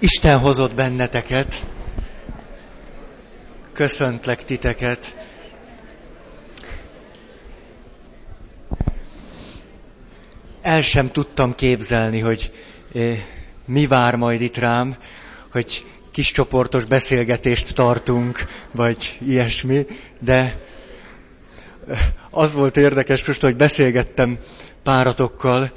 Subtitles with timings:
[0.00, 1.66] Isten hozott benneteket.
[3.72, 5.16] Köszöntlek titeket.
[10.62, 12.52] El sem tudtam képzelni, hogy
[12.94, 13.18] eh,
[13.64, 14.96] mi vár majd itt rám,
[15.52, 19.86] hogy kis csoportos beszélgetést tartunk, vagy ilyesmi,
[20.20, 20.60] de
[21.88, 21.98] eh,
[22.30, 24.38] az volt érdekes most, hogy beszélgettem
[24.82, 25.72] páratokkal,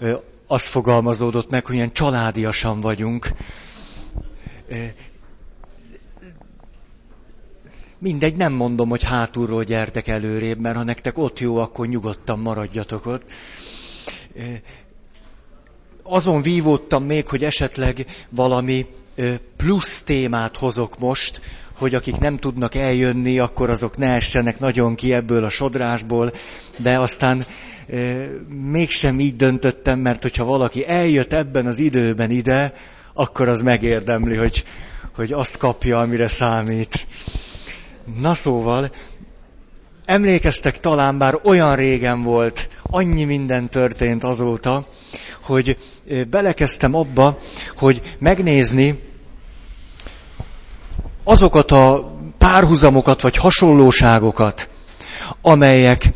[0.00, 0.16] eh,
[0.46, 3.30] az fogalmazódott meg, hogy ilyen családiasan vagyunk.
[7.98, 13.06] Mindegy, nem mondom, hogy hátulról gyertek előrébb, mert ha nektek ott jó, akkor nyugodtan maradjatok
[13.06, 13.22] ott.
[16.02, 18.86] Azon vívódtam még, hogy esetleg valami
[19.56, 21.40] plusz témát hozok most,
[21.78, 26.32] hogy akik nem tudnak eljönni, akkor azok ne essenek nagyon ki ebből a sodrásból,
[26.76, 27.44] de aztán
[28.48, 32.74] mégsem így döntöttem, mert hogyha valaki eljött ebben az időben ide,
[33.14, 34.64] akkor az megérdemli, hogy,
[35.14, 37.06] hogy azt kapja, amire számít.
[38.20, 38.90] Na szóval,
[40.04, 44.86] emlékeztek talán, bár olyan régen volt, annyi minden történt azóta,
[45.42, 45.78] hogy
[46.30, 47.38] belekezdtem abba,
[47.76, 49.02] hogy megnézni
[51.24, 54.70] azokat a párhuzamokat vagy hasonlóságokat,
[55.42, 56.12] amelyek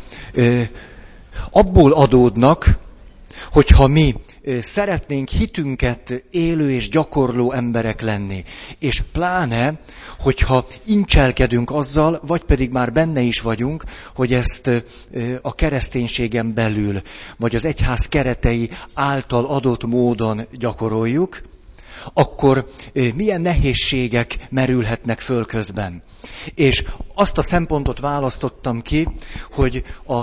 [1.51, 2.79] abból adódnak,
[3.51, 4.15] hogyha mi
[4.59, 8.43] szeretnénk hitünket élő és gyakorló emberek lenni,
[8.79, 9.79] és pláne,
[10.19, 13.83] hogyha incselkedünk azzal, vagy pedig már benne is vagyunk,
[14.15, 14.71] hogy ezt
[15.41, 17.01] a kereszténységen belül,
[17.37, 21.41] vagy az egyház keretei által adott módon gyakoroljuk,
[22.13, 22.69] akkor
[23.15, 26.03] milyen nehézségek merülhetnek föl közben.
[26.55, 26.83] És
[27.15, 29.07] azt a szempontot választottam ki,
[29.51, 30.21] hogy a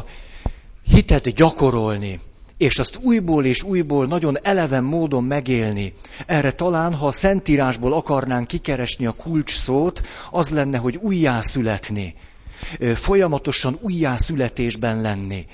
[0.90, 2.20] hitet gyakorolni,
[2.56, 5.94] és azt újból és újból nagyon eleven módon megélni.
[6.26, 12.14] Erre talán, ha a Szentírásból akarnánk kikeresni a kulcs szót, az lenne, hogy újjászületni.
[12.94, 15.46] Folyamatosan újjászületésben lenni.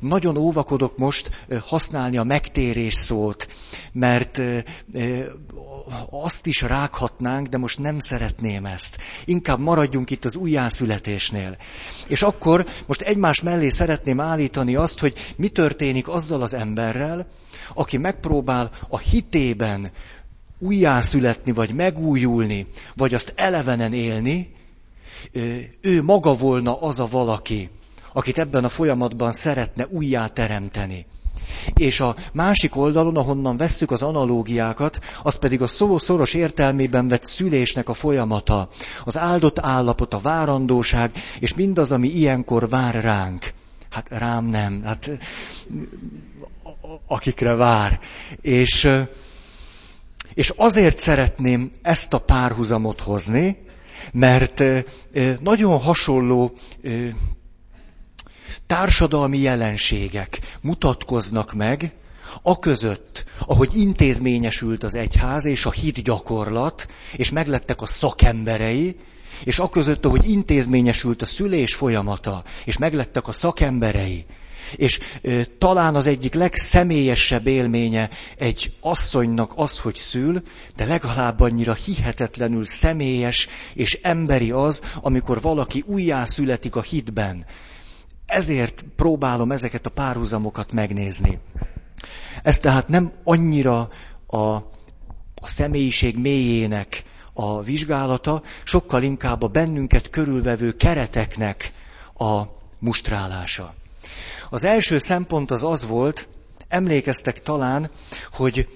[0.00, 3.48] Nagyon óvakodok most használni a megtérés szót,
[3.92, 4.40] mert
[6.10, 8.98] azt is rághatnánk, de most nem szeretném ezt.
[9.24, 11.56] Inkább maradjunk itt az újjászületésnél.
[12.08, 17.26] És akkor most egymás mellé szeretném állítani azt, hogy mi történik azzal az emberrel,
[17.74, 19.90] aki megpróbál a hitében
[20.58, 22.66] újjászületni, vagy megújulni,
[22.96, 24.52] vagy azt elevenen élni,
[25.80, 27.70] ő maga volna az a valaki,
[28.14, 31.06] akit ebben a folyamatban szeretne újjá teremteni.
[31.74, 37.24] És a másik oldalon, ahonnan vesszük az analógiákat, az pedig a szó szoros értelmében vett
[37.24, 38.68] szülésnek a folyamata,
[39.04, 43.52] az áldott állapot, a várandóság, és mindaz, ami ilyenkor vár ránk.
[43.90, 45.10] Hát rám nem, hát
[47.06, 48.00] akikre vár.
[48.40, 48.88] És,
[50.34, 53.58] és azért szeretném ezt a párhuzamot hozni,
[54.12, 54.62] mert
[55.40, 56.52] nagyon hasonló
[58.66, 61.94] társadalmi jelenségek mutatkoznak meg,
[62.42, 68.96] a között, ahogy intézményesült az egyház és a hit gyakorlat, és meglettek a szakemberei,
[69.44, 74.26] és a között, ahogy intézményesült a szülés folyamata, és meglettek a szakemberei,
[74.76, 80.42] és ö, talán az egyik legszemélyesebb élménye egy asszonynak az, hogy szül,
[80.76, 87.46] de legalább annyira hihetetlenül személyes és emberi az, amikor valaki újjászületik a hitben.
[88.34, 91.38] Ezért próbálom ezeket a párhuzamokat megnézni.
[92.42, 93.88] Ez tehát nem annyira
[94.26, 94.62] a, a
[95.42, 97.02] személyiség mélyének
[97.32, 101.72] a vizsgálata, sokkal inkább a bennünket körülvevő kereteknek
[102.18, 102.42] a
[102.78, 103.74] mustrálása.
[104.50, 106.28] Az első szempont az az volt,
[106.68, 107.90] emlékeztek talán,
[108.32, 108.68] hogy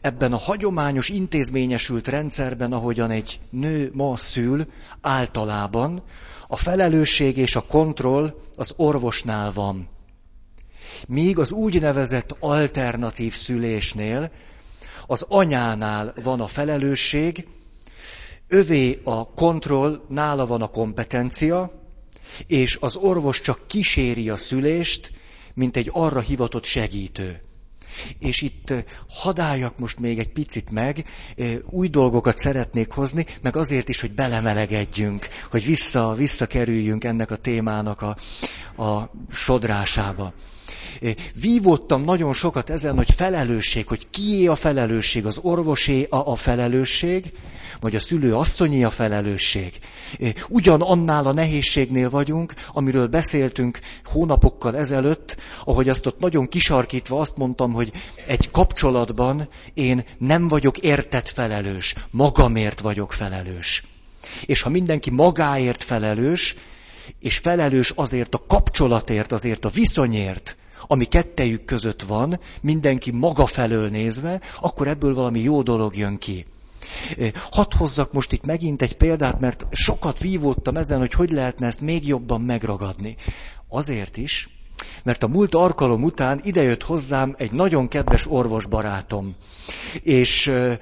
[0.00, 4.66] ebben a hagyományos intézményesült rendszerben, ahogyan egy nő ma szül,
[5.00, 6.02] általában
[6.52, 9.88] a felelősség és a kontroll az orvosnál van.
[11.08, 14.30] Míg az úgynevezett alternatív szülésnél
[15.06, 17.46] az anyánál van a felelősség,
[18.48, 21.82] övé a kontroll, nála van a kompetencia,
[22.46, 25.12] és az orvos csak kíséri a szülést,
[25.54, 27.40] mint egy arra hivatott segítő.
[28.18, 28.74] És itt
[29.08, 31.04] hadáljak most még egy picit meg,
[31.70, 38.02] új dolgokat szeretnék hozni, meg azért is, hogy belemelegedjünk, hogy vissza, visszakerüljünk ennek a témának
[38.02, 38.16] a,
[38.82, 40.32] a sodrásába.
[41.34, 47.32] Vívódtam nagyon sokat ezen, hogy felelősség, hogy kié a felelősség, az orvosé a, a felelősség,
[47.80, 49.78] vagy a szülő asszonyi a felelősség.
[50.48, 57.36] Ugyan annál a nehézségnél vagyunk, amiről beszéltünk hónapokkal ezelőtt, ahogy azt ott nagyon kisarkítva azt
[57.36, 57.91] mondtam, hogy
[58.26, 63.84] egy kapcsolatban én nem vagyok értett felelős, magamért vagyok felelős.
[64.44, 66.56] És ha mindenki magáért felelős,
[67.20, 70.56] és felelős azért a kapcsolatért, azért a viszonyért,
[70.86, 76.46] ami kettejük között van, mindenki maga felől nézve, akkor ebből valami jó dolog jön ki.
[77.50, 81.80] Hadd hozzak most itt megint egy példát, mert sokat vívódtam ezen, hogy hogy lehetne ezt
[81.80, 83.16] még jobban megragadni.
[83.68, 84.48] Azért is,
[85.04, 89.34] mert a múlt arkalom után idejött hozzám egy nagyon kedves orvosbarátom.
[90.02, 90.72] És ö,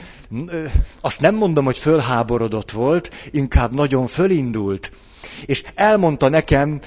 [0.47, 0.64] ö,
[1.00, 4.91] azt nem mondom, hogy fölháborodott volt, inkább nagyon fölindult
[5.47, 6.81] és elmondta nekem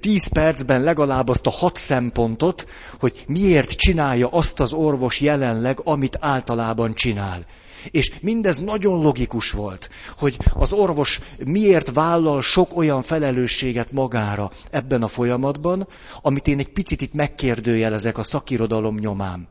[0.00, 2.66] tíz percben legalább azt a hat szempontot,
[3.00, 7.46] hogy miért csinálja azt az orvos jelenleg, amit általában csinál.
[7.90, 15.02] És mindez nagyon logikus volt, hogy az orvos miért vállal sok olyan felelősséget magára ebben
[15.02, 15.88] a folyamatban,
[16.22, 19.48] amit én egy picit itt megkérdőjelezek a szakirodalom nyomán.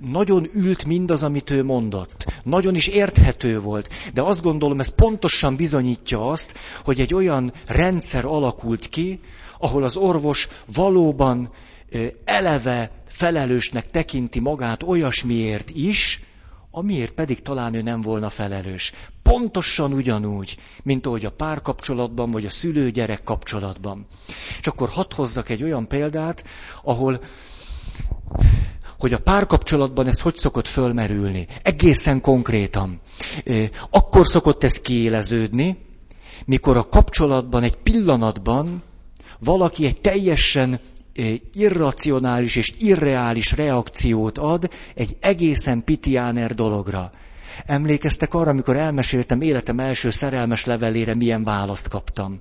[0.00, 2.26] Nagyon ült mindaz, amit ő mondott.
[2.42, 3.88] Nagyon is érthető volt.
[4.14, 9.20] De azt gondolom, ez pontosan bizonyítja azt, hogy egy olyan rendszer alakult ki,
[9.58, 11.50] ahol az orvos valóban
[12.24, 16.20] eleve felelősnek tekinti magát olyasmiért is,
[16.70, 18.92] amiért pedig talán ő nem volna felelős.
[19.22, 24.06] Pontosan ugyanúgy, mint ahogy a párkapcsolatban, vagy a szülő-gyerek kapcsolatban.
[24.60, 26.44] És akkor hadd hozzak egy olyan példát,
[26.82, 27.20] ahol
[28.98, 31.46] hogy a párkapcsolatban ez hogy szokott fölmerülni.
[31.62, 33.00] Egészen konkrétan.
[33.90, 35.78] Akkor szokott ez kiéleződni,
[36.44, 38.82] mikor a kapcsolatban egy pillanatban
[39.38, 40.80] valaki egy teljesen
[41.52, 47.10] irracionális és irreális reakciót ad egy egészen pitiáner dologra.
[47.66, 52.40] Emlékeztek arra, amikor elmeséltem életem első szerelmes levelére, milyen választ kaptam.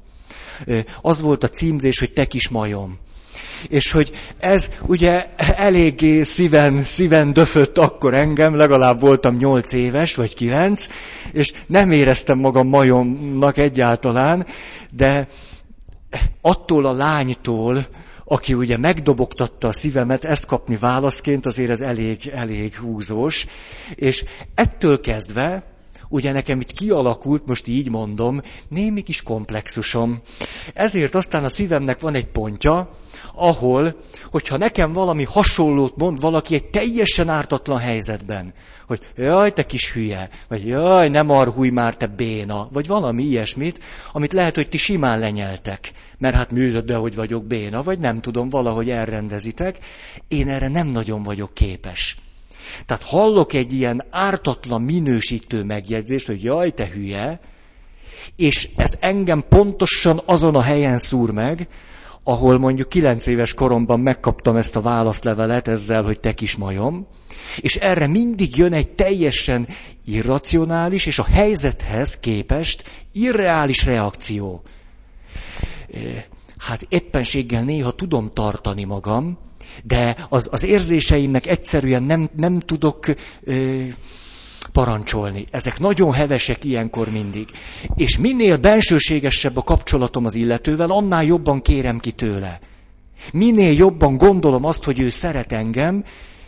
[1.02, 2.98] Az volt a címzés, hogy te kis majom.
[3.70, 10.36] És hogy ez ugye eléggé szíven, szíven döfött akkor engem, legalább voltam nyolc éves, vagy
[10.36, 10.88] kilenc,
[11.32, 14.46] és nem éreztem magam majomnak egyáltalán,
[14.92, 15.28] de
[16.42, 17.88] attól a lánytól,
[18.26, 23.46] aki ugye megdobogtatta a szívemet, ezt kapni válaszként, azért ez elég, elég húzós.
[23.96, 24.26] És
[24.56, 25.64] ettől kezdve,
[26.10, 30.22] ugye nekem itt kialakult, most így mondom, némi kis komplexusom.
[30.74, 32.98] Ezért aztán a szívemnek van egy pontja,
[33.36, 33.96] ahol,
[34.32, 38.54] hogyha nekem valami hasonlót mond valaki egy teljesen ártatlan helyzetben,
[38.88, 43.84] hogy jaj, te kis hülye, vagy jaj, nem arhúj már, te béna, vagy valami ilyesmit,
[44.12, 48.50] amit lehet, hogy ti simán lenyeltek, mert hát működő, hogy vagyok béna, vagy nem tudom,
[48.50, 49.78] valahogy elrendezitek,
[50.28, 52.18] én erre nem nagyon vagyok képes.
[52.86, 57.40] Tehát hallok egy ilyen ártatlan minősítő megjegyzést, hogy jaj, te hülye,
[58.36, 61.68] és ez engem pontosan azon a helyen szúr meg,
[62.24, 67.08] ahol mondjuk kilenc éves koromban megkaptam ezt a válaszlevelet ezzel, hogy te kis majom,
[67.58, 69.68] és erre mindig jön egy teljesen
[70.06, 74.62] irracionális és a helyzethez képest irreális reakció.
[76.58, 79.38] Hát éppenséggel néha tudom tartani magam,
[79.84, 83.06] de az, az érzéseimnek egyszerűen nem, nem tudok
[83.44, 83.84] ö,
[84.72, 85.46] parancsolni.
[85.52, 87.48] Ezek nagyon hevesek ilyenkor mindig.
[87.96, 92.60] És minél bensőségesebb a kapcsolatom az illetővel, annál jobban kérem ki tőle.
[93.34, 96.04] Minél jobban gondolom azt, hogy ő szeret engem,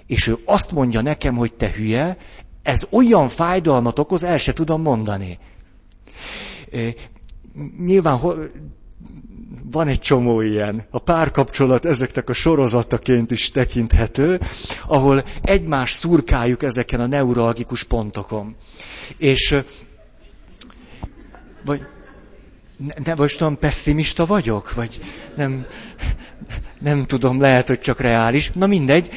[0.07, 2.17] és ő azt mondja nekem, hogy te hülye,
[2.63, 5.39] ez olyan fájdalmat okoz, el se tudom mondani.
[7.77, 8.19] Nyilván
[9.71, 10.87] van egy csomó ilyen.
[10.89, 14.39] A párkapcsolat ezeknek a sorozataként is tekinthető,
[14.87, 18.55] ahol egymás szurkáljuk ezeken a neuralgikus pontokon.
[19.17, 19.57] És
[21.65, 21.81] vagy
[22.77, 24.73] ne, ne vagy tudom, pessimista vagyok?
[24.73, 24.99] Vagy
[25.35, 25.65] nem,
[26.79, 28.51] nem tudom, lehet, hogy csak reális.
[28.51, 29.09] Na mindegy.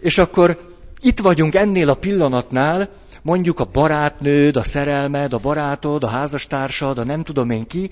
[0.00, 2.88] És akkor itt vagyunk ennél a pillanatnál,
[3.22, 7.90] mondjuk a barátnőd, a szerelmed, a barátod, a házastársad, a nem tudom én ki,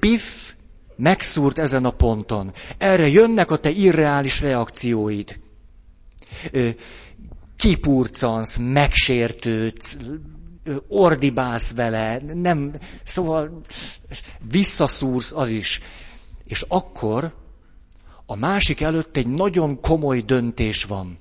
[0.00, 0.54] pif,
[0.96, 2.52] megszúrt ezen a ponton.
[2.78, 5.40] Erre jönnek a te irreális reakcióid.
[7.56, 9.98] Kipurcansz, megsértődsz,
[10.88, 12.72] ordibálsz vele, nem,
[13.04, 13.60] szóval
[14.50, 15.80] visszaszúrsz az is.
[16.44, 17.34] És akkor
[18.26, 21.18] a másik előtt egy nagyon komoly döntés van.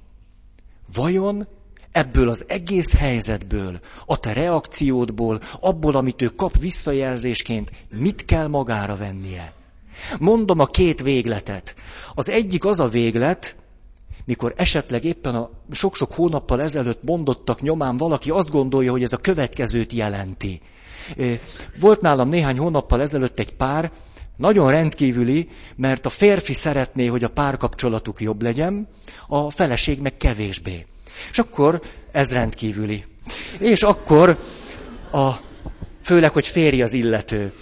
[0.93, 1.47] Vajon
[1.91, 8.95] ebből az egész helyzetből, a te reakciódból, abból, amit ő kap visszajelzésként, mit kell magára
[8.95, 9.53] vennie?
[10.19, 11.75] Mondom a két végletet.
[12.13, 13.55] Az egyik az a véglet,
[14.25, 19.17] mikor esetleg éppen a sok-sok hónappal ezelőtt mondottak nyomán valaki azt gondolja, hogy ez a
[19.17, 20.61] következőt jelenti.
[21.79, 23.91] Volt nálam néhány hónappal ezelőtt egy pár,
[24.37, 28.87] nagyon rendkívüli, mert a férfi szeretné, hogy a párkapcsolatuk jobb legyen,
[29.27, 30.85] a feleség meg kevésbé.
[31.31, 33.05] És akkor ez rendkívüli.
[33.59, 34.37] És akkor
[35.11, 35.29] a,
[36.03, 37.53] főleg, hogy férj az illető.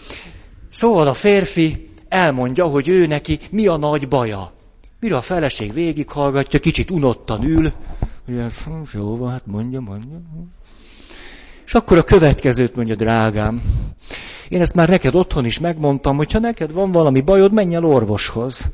[0.70, 4.54] Szóval a férfi elmondja, hogy ő neki mi a nagy baja.
[5.00, 7.72] Mire a feleség végighallgatja, kicsit unottan ül,
[8.28, 8.46] ugye,
[8.94, 10.22] jó hát mondja, mondja.
[11.66, 13.62] És akkor a következőt mondja, drágám.
[14.50, 17.86] Én ezt már neked otthon is megmondtam, hogy ha neked van valami bajod, menj el
[17.86, 18.70] orvoshoz.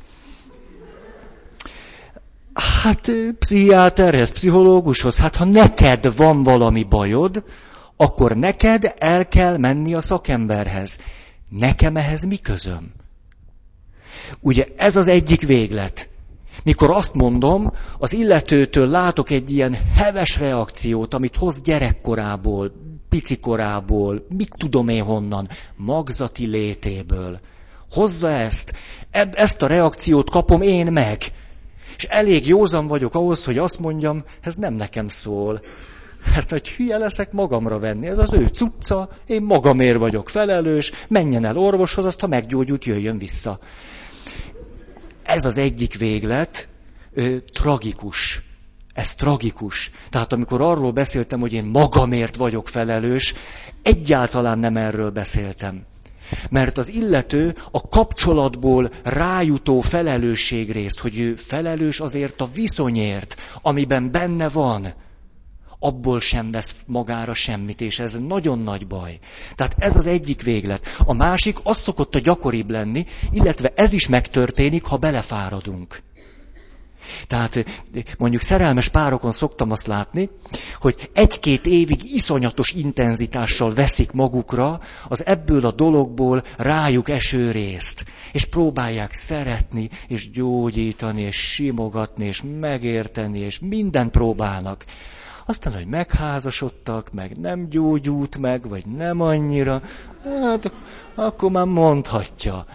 [2.54, 7.44] Hát pszichiáterhez, pszichológushoz, hát ha neked van valami bajod,
[7.96, 10.98] akkor neked el kell menni a szakemberhez.
[11.48, 12.92] Nekem ehhez mi közöm?
[14.40, 16.08] Ugye ez az egyik véglet.
[16.62, 22.72] Mikor azt mondom, az illetőtől látok egy ilyen heves reakciót, amit hoz gyerekkorából,
[23.08, 27.40] picikorából, mit tudom én honnan, magzati létéből.
[27.90, 28.72] Hozza ezt,
[29.10, 31.22] eb- ezt a reakciót kapom én meg.
[31.96, 35.62] És elég józan vagyok ahhoz, hogy azt mondjam, ez nem nekem szól.
[36.32, 41.44] Hát, hogy hülye leszek magamra venni, ez az ő cucca, én magamért vagyok felelős, menjen
[41.44, 43.58] el orvoshoz, azt ha meggyógyult, jöjjön vissza.
[45.22, 46.68] Ez az egyik véglet,
[47.12, 48.42] ö, tragikus.
[48.94, 49.90] Ez tragikus.
[50.10, 53.34] Tehát amikor arról beszéltem, hogy én magamért vagyok felelős,
[53.82, 55.84] egyáltalán nem erről beszéltem.
[56.50, 64.48] Mert az illető a kapcsolatból rájutó felelősségrészt, hogy ő felelős azért a viszonyért, amiben benne
[64.48, 64.94] van,
[65.84, 69.18] abból sem vesz magára semmit, és ez nagyon nagy baj.
[69.54, 70.86] Tehát ez az egyik véglet.
[70.98, 76.02] A másik, az szokott a gyakoribb lenni, illetve ez is megtörténik, ha belefáradunk.
[77.26, 77.64] Tehát
[78.18, 80.30] mondjuk szerelmes párokon szoktam azt látni,
[80.80, 88.04] hogy egy-két évig iszonyatos intenzitással veszik magukra az ebből a dologból rájuk eső részt.
[88.32, 94.84] És próbálják szeretni, és gyógyítani, és simogatni, és megérteni, és mindent próbálnak.
[95.46, 99.82] Aztán, hogy megházasodtak, meg nem gyógyult meg, vagy nem annyira,
[100.42, 100.72] hát
[101.14, 102.66] akkor már mondhatja.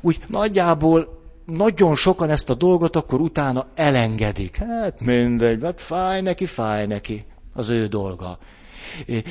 [0.00, 1.17] Úgy nagyjából
[1.48, 4.56] nagyon sokan ezt a dolgot akkor utána elengedik.
[4.56, 7.24] Hát mindegy, hát fáj neki, fáj neki.
[7.54, 8.38] Az ő dolga.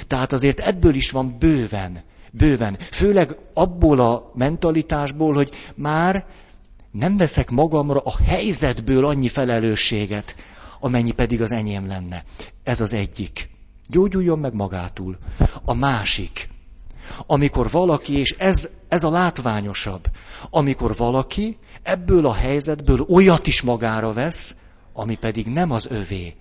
[0.08, 2.04] Tehát azért ebből is van bőven.
[2.32, 2.78] Bőven.
[2.92, 6.26] Főleg abból a mentalitásból, hogy már
[6.92, 10.36] nem veszek magamra a helyzetből annyi felelősséget,
[10.80, 12.24] amennyi pedig az enyém lenne.
[12.64, 13.50] Ez az egyik.
[13.90, 15.18] Gyógyuljon meg magától.
[15.66, 16.50] A másik.
[17.26, 20.08] Amikor valaki, és ez, ez a látványosabb,
[20.50, 24.56] amikor valaki ebből a helyzetből olyat is magára vesz,
[24.94, 26.36] ami pedig nem az övé.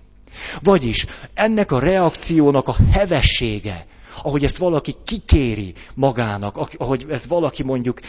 [0.62, 3.86] Vagyis ennek a reakciónak a hevessége,
[4.22, 8.00] ahogy ezt valaki kikéri magának, ahogy ezt valaki mondjuk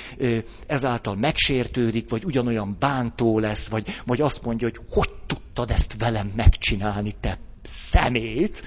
[0.68, 6.32] ezáltal megsértődik, vagy ugyanolyan bántó lesz, vagy, vagy azt mondja, hogy hogy tudtad ezt velem
[6.36, 8.64] megcsinálni, te szemét,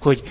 [0.00, 0.22] hogy,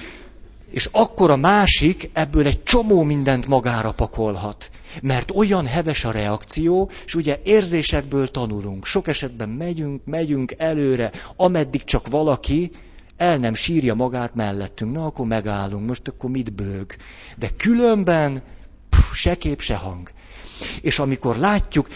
[0.71, 4.69] és akkor a másik ebből egy csomó mindent magára pakolhat.
[5.01, 8.85] Mert olyan heves a reakció, és ugye érzésekből tanulunk.
[8.85, 12.71] Sok esetben megyünk, megyünk előre, ameddig csak valaki
[13.17, 14.91] el nem sírja magát mellettünk.
[14.91, 16.95] Na, akkor megállunk, most akkor mit bőg?
[17.37, 18.43] De különben
[18.89, 20.11] pff, se kép, se hang.
[20.81, 21.87] És amikor látjuk,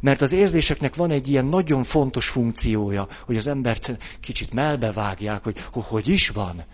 [0.00, 5.58] mert az érzéseknek van egy ilyen nagyon fontos funkciója, hogy az embert kicsit melbevágják, hogy
[5.72, 6.64] hogy is van.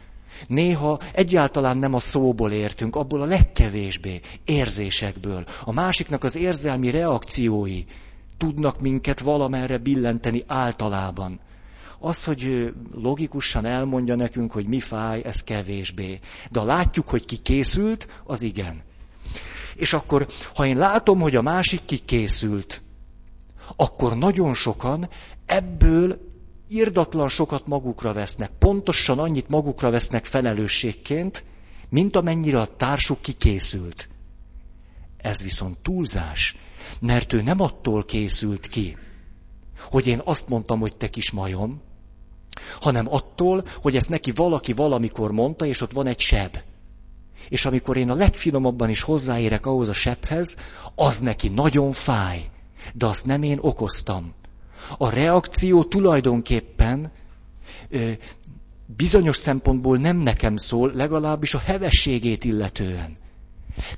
[0.47, 5.45] Néha egyáltalán nem a szóból értünk, abból a legkevésbé, érzésekből.
[5.65, 7.85] A másiknak az érzelmi reakciói
[8.37, 11.41] tudnak minket valamerre billenteni általában.
[11.99, 16.21] Az, hogy logikusan elmondja nekünk, hogy mi fáj, ez kevésbé.
[16.51, 18.83] De ha látjuk, hogy ki készült, az igen.
[19.75, 22.83] És akkor, ha én látom, hogy a másik ki készült,
[23.77, 25.09] akkor nagyon sokan
[25.47, 26.34] ebből
[26.75, 31.45] irdatlan sokat magukra vesznek, pontosan annyit magukra vesznek felelősségként,
[31.89, 34.09] mint amennyire a társuk kikészült.
[35.17, 36.57] Ez viszont túlzás,
[37.01, 38.97] mert ő nem attól készült ki,
[39.79, 41.83] hogy én azt mondtam, hogy te kis majom,
[42.81, 46.57] hanem attól, hogy ezt neki valaki valamikor mondta, és ott van egy seb.
[47.49, 50.57] És amikor én a legfinomabban is hozzáérek ahhoz a sebhez,
[50.95, 52.51] az neki nagyon fáj.
[52.95, 54.35] De azt nem én okoztam.
[54.97, 57.13] A reakció tulajdonképpen
[57.89, 58.11] ö,
[58.87, 63.17] bizonyos szempontból nem nekem szól, legalábbis a hevességét illetően.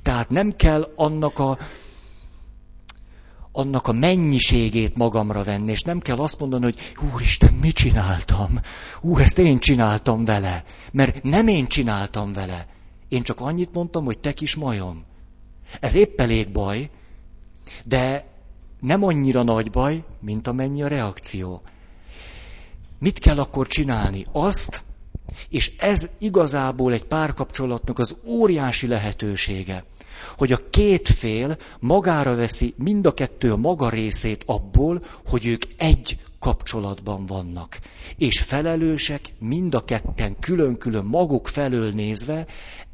[0.02, 1.59] Tehát nem kell annak a,
[3.52, 6.78] annak a mennyiségét magamra venni, és nem kell azt mondani, hogy
[7.12, 8.61] Úristen, mit csináltam?
[9.00, 10.64] Ú, ezt én csináltam vele.
[10.93, 12.66] Mert nem én csináltam vele.
[13.09, 15.05] Én csak annyit mondtam, hogy te kis majom.
[15.81, 16.90] Ez épp elég baj,
[17.85, 18.26] de
[18.87, 21.62] nem annyira nagy baj, mint amennyi a reakció.
[22.99, 24.25] Mit kell akkor csinálni?
[24.33, 24.83] Azt,
[25.49, 29.85] és ez igazából egy párkapcsolatnak az óriási lehetősége,
[30.37, 35.62] hogy a két fél magára veszi mind a kettő a maga részét abból, hogy ők
[35.76, 37.78] egy kapcsolatban vannak.
[38.19, 42.47] És felelősek mind a ketten külön-külön maguk felől nézve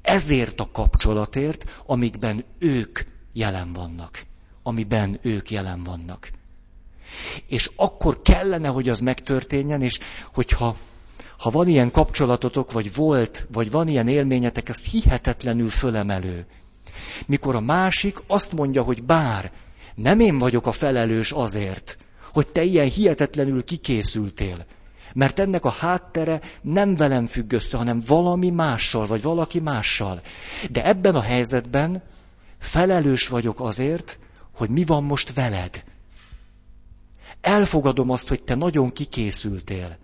[0.02, 3.00] ezért a kapcsolatért, amikben ők
[3.32, 4.30] jelen vannak.
[4.62, 6.30] Amiben ők jelen vannak.
[7.46, 9.98] És akkor kellene, hogy az megtörténjen, és
[10.32, 10.76] hogyha
[11.38, 16.46] ha van ilyen kapcsolatotok, vagy volt, vagy van ilyen élményetek, ez hihetetlenül fölemelő.
[17.26, 19.52] Mikor a másik azt mondja, hogy bár
[19.94, 21.98] nem én vagyok a felelős azért,
[22.32, 24.66] hogy te ilyen hihetetlenül kikészültél,
[25.14, 30.20] mert ennek a háttere nem velem függ össze, hanem valami mással, vagy valaki mással.
[30.70, 32.02] De ebben a helyzetben
[32.58, 34.18] felelős vagyok azért,
[34.54, 35.84] hogy mi van most veled.
[37.40, 39.98] Elfogadom azt, hogy te nagyon kikészültél.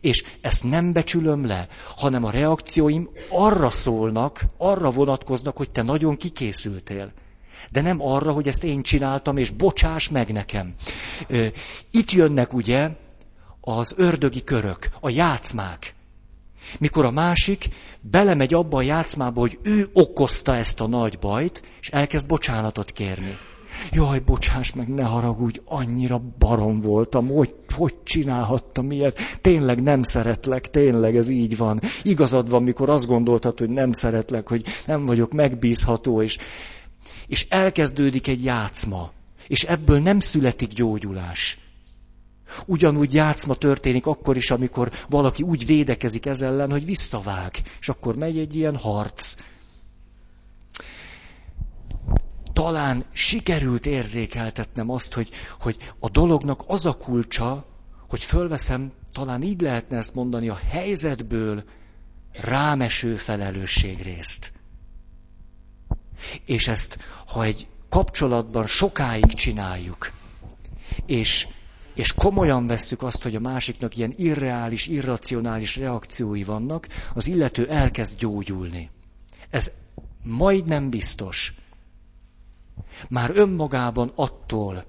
[0.00, 6.16] És ezt nem becsülöm le, hanem a reakcióim arra szólnak, arra vonatkoznak, hogy te nagyon
[6.16, 7.12] kikészültél.
[7.70, 10.74] De nem arra, hogy ezt én csináltam, és bocsáss meg nekem.
[11.90, 12.90] Itt jönnek ugye
[13.60, 15.93] az ördögi körök, a játszmák.
[16.78, 17.68] Mikor a másik
[18.00, 23.36] belemegy abba a játszmába, hogy ő okozta ezt a nagy bajt, és elkezd bocsánatot kérni.
[23.92, 30.70] Jaj, bocsáss meg, ne haragudj, annyira barom voltam, hogy, hogy csinálhattam ilyet, tényleg nem szeretlek,
[30.70, 31.80] tényleg ez így van.
[32.02, 36.38] Igazad van, mikor azt gondoltad, hogy nem szeretlek, hogy nem vagyok megbízható, és,
[37.26, 39.10] és elkezdődik egy játszma,
[39.46, 41.58] és ebből nem születik gyógyulás.
[42.66, 48.16] Ugyanúgy játszma történik akkor is, amikor valaki úgy védekezik ez ellen, hogy visszavág, és akkor
[48.16, 49.36] megy egy ilyen harc
[52.54, 55.28] talán sikerült érzékeltetnem azt, hogy,
[55.60, 57.66] hogy a dolognak az a kulcsa,
[58.08, 61.64] hogy fölveszem, talán így lehetne ezt mondani, a helyzetből
[62.32, 64.52] rámeső felelősségrészt.
[66.46, 70.12] És ezt, ha egy kapcsolatban sokáig csináljuk,
[71.06, 71.48] és,
[71.94, 78.18] és komolyan vesszük azt, hogy a másiknak ilyen irreális, irracionális reakciói vannak, az illető elkezd
[78.18, 78.90] gyógyulni.
[79.50, 79.72] Ez
[80.22, 81.54] majdnem biztos.
[83.08, 84.84] Már önmagában attól,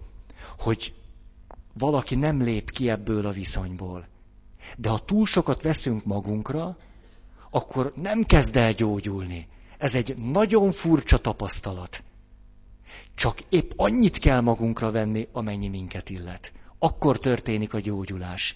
[0.59, 0.93] hogy
[1.73, 4.07] valaki nem lép ki ebből a viszonyból.
[4.77, 6.77] De ha túl sokat veszünk magunkra,
[7.49, 9.47] akkor nem kezd el gyógyulni.
[9.77, 12.03] Ez egy nagyon furcsa tapasztalat.
[13.15, 16.53] Csak épp annyit kell magunkra venni, amennyi minket illet.
[16.79, 18.55] Akkor történik a gyógyulás.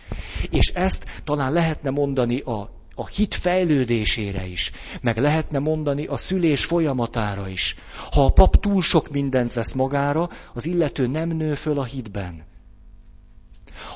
[0.52, 6.66] És ezt talán lehetne mondani a a hit fejlődésére is, meg lehetne mondani a szülés
[6.66, 7.76] folyamatára is.
[8.12, 12.44] Ha a pap túl sok mindent vesz magára, az illető nem nő föl a hitben.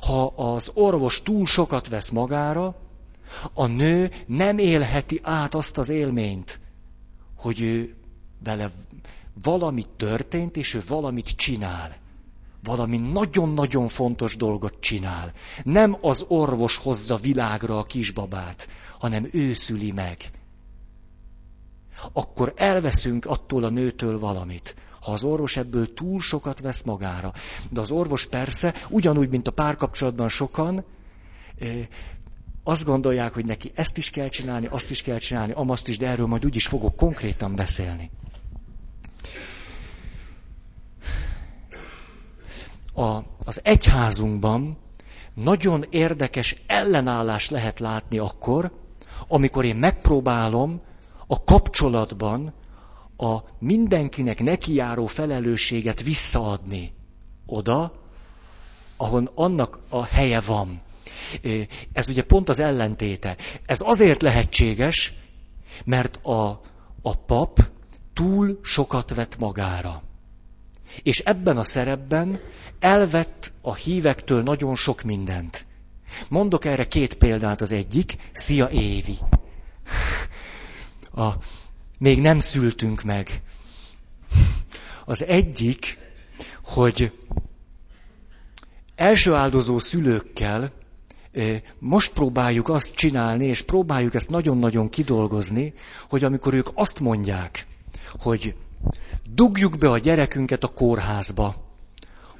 [0.01, 2.75] Ha az orvos túl sokat vesz magára,
[3.53, 6.59] a nő nem élheti át azt az élményt,
[7.37, 7.95] hogy ő
[8.43, 8.71] vele
[9.43, 11.97] valamit történt, és ő valamit csinál.
[12.63, 15.31] Valami nagyon-nagyon fontos dolgot csinál.
[15.63, 18.67] Nem az orvos hozza világra a kisbabát,
[18.99, 20.17] hanem ő szüli meg.
[22.13, 27.33] Akkor elveszünk attól a nőtől valamit, ha az orvos ebből túl sokat vesz magára.
[27.69, 30.83] De az orvos persze, ugyanúgy, mint a párkapcsolatban sokan,
[32.63, 36.07] azt gondolják, hogy neki ezt is kell csinálni, azt is kell csinálni, amaszt is, de
[36.07, 38.11] erről majd úgyis fogok konkrétan beszélni.
[42.93, 44.77] A, az egyházunkban
[45.33, 48.71] nagyon érdekes ellenállás lehet látni akkor,
[49.27, 50.81] amikor én megpróbálom
[51.27, 52.53] a kapcsolatban
[53.17, 56.93] a mindenkinek nekijáró felelősséget visszaadni
[57.45, 57.93] oda,
[58.97, 60.81] ahol annak a helye van.
[61.93, 63.37] Ez ugye pont az ellentéte.
[63.65, 65.13] Ez azért lehetséges,
[65.85, 66.61] mert a,
[67.01, 67.69] a pap
[68.13, 70.01] túl sokat vett magára.
[71.03, 72.39] És ebben a szerepben
[72.79, 75.65] elvett a hívektől nagyon sok mindent.
[76.29, 77.61] Mondok erre két példát.
[77.61, 79.17] Az egyik, szia Évi.
[81.15, 81.29] A,
[81.97, 83.41] még nem szültünk meg.
[85.05, 85.97] Az egyik,
[86.63, 87.11] hogy
[88.95, 90.71] első áldozó szülőkkel
[91.79, 95.73] most próbáljuk azt csinálni, és próbáljuk ezt nagyon-nagyon kidolgozni,
[96.09, 97.67] hogy amikor ők azt mondják,
[98.19, 98.55] hogy
[99.33, 101.55] dugjuk be a gyerekünket a kórházba,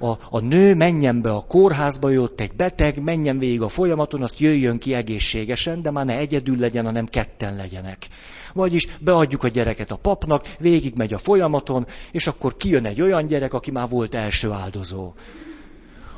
[0.04, 4.40] a, a nő menjen be a kórházba, jött egy beteg, menjen végig a folyamaton, azt
[4.40, 8.08] jöjjön ki egészségesen, de már ne egyedül legyen, hanem ketten legyenek.
[8.54, 13.28] Vagyis beadjuk a gyereket a papnak, végig megy a folyamaton, és akkor kijön egy olyan
[13.28, 15.14] gyerek, aki már volt első áldozó.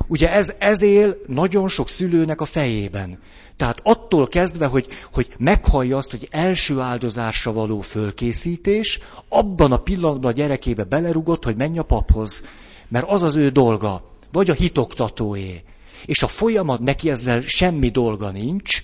[0.06, 3.18] Ugye ez, ez él nagyon sok szülőnek a fejében.
[3.56, 10.30] Tehát attól kezdve, hogy, hogy meghallja azt, hogy első áldozásra való fölkészítés, abban a pillanatban
[10.30, 12.44] a gyerekébe belerugott, hogy menj a paphoz.
[12.88, 15.62] Mert az az ő dolga, vagy a hitoktatóé.
[16.04, 18.82] És a folyamat neki ezzel semmi dolga nincs,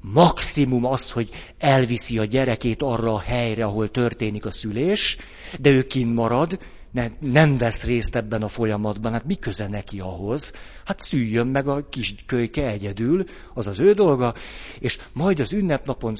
[0.00, 5.16] maximum az, hogy elviszi a gyerekét arra a helyre, ahol történik a szülés,
[5.60, 6.58] de ő kint marad,
[6.94, 10.52] ne, nem vesz részt ebben a folyamatban, hát mi köze neki ahhoz?
[10.84, 14.34] Hát szüljön meg a kis kölyke egyedül, az az ő dolga,
[14.78, 16.14] és majd az ünnepnapon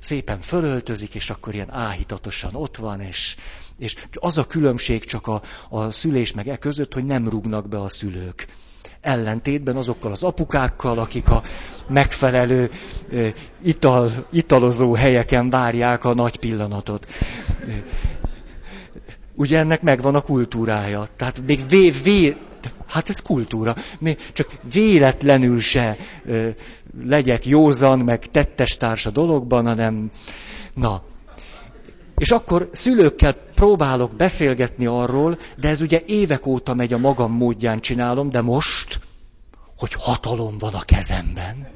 [0.00, 3.36] szépen fölöltözik, és akkor ilyen áhítatosan ott van, és,
[3.78, 7.80] és az a különbség csak a, a szülés meg e között, hogy nem rúgnak be
[7.80, 8.46] a szülők.
[9.00, 11.42] Ellentétben azokkal az apukákkal, akik a
[11.88, 12.70] megfelelő
[13.62, 17.06] ital, italozó helyeken várják a nagy pillanatot.
[19.34, 21.06] Ugye ennek megvan a kultúrája.
[21.16, 22.36] Tehát még vé, vé,
[22.86, 23.76] hát ez kultúra.
[23.98, 26.48] Még csak véletlenül se ö,
[27.04, 30.10] legyek józan, meg tettes társa dologban, hanem
[30.74, 31.02] na.
[32.16, 37.80] És akkor szülőkkel próbálok beszélgetni arról, de ez ugye évek óta megy a magam módján
[37.80, 39.00] csinálom, de most,
[39.78, 41.66] hogy hatalom van a kezemben,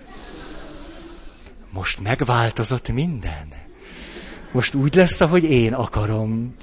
[1.71, 3.49] most megváltozott minden.
[4.53, 6.55] Most úgy lesz, ahogy én akarom.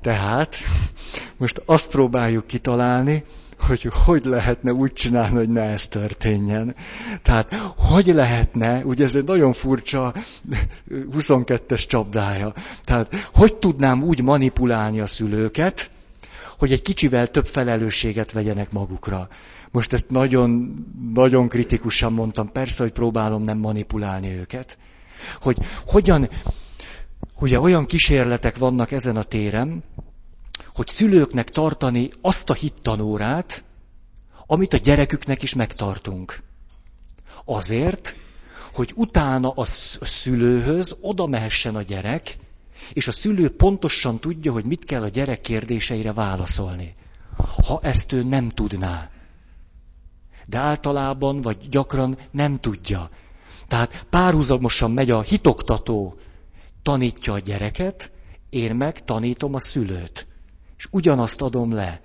[0.00, 0.56] Tehát
[1.36, 3.24] most azt próbáljuk kitalálni,
[3.66, 6.74] hogy hogy lehetne úgy csinálni, hogy ne ez történjen.
[7.22, 10.14] Tehát hogy lehetne, ugye ez egy nagyon furcsa
[10.90, 12.52] 22-es csapdája.
[12.84, 15.90] Tehát hogy tudnám úgy manipulálni a szülőket,
[16.58, 19.28] hogy egy kicsivel több felelősséget vegyenek magukra.
[19.70, 20.74] Most ezt nagyon,
[21.14, 24.78] nagyon kritikusan mondtam, persze, hogy próbálom nem manipulálni őket.
[25.40, 26.28] Hogy hogyan,
[27.40, 29.82] Ugye olyan kísérletek vannak ezen a téren,
[30.74, 33.64] hogy szülőknek tartani azt a hittanórát,
[34.46, 36.42] amit a gyereküknek is megtartunk.
[37.44, 38.16] Azért,
[38.74, 39.64] hogy utána a
[40.00, 42.36] szülőhöz oda mehessen a gyerek,
[42.92, 46.94] és a szülő pontosan tudja, hogy mit kell a gyerek kérdéseire válaszolni.
[47.66, 49.10] Ha ezt ő nem tudná.
[50.46, 53.10] De általában, vagy gyakran nem tudja.
[53.68, 56.18] Tehát párhuzamosan megy a hitoktató
[56.84, 58.12] tanítja a gyereket,
[58.50, 60.26] én meg tanítom a szülőt.
[60.76, 62.00] És ugyanazt adom le,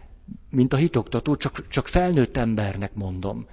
[0.50, 3.46] mint a hitoktató, csak, csak felnőtt embernek mondom.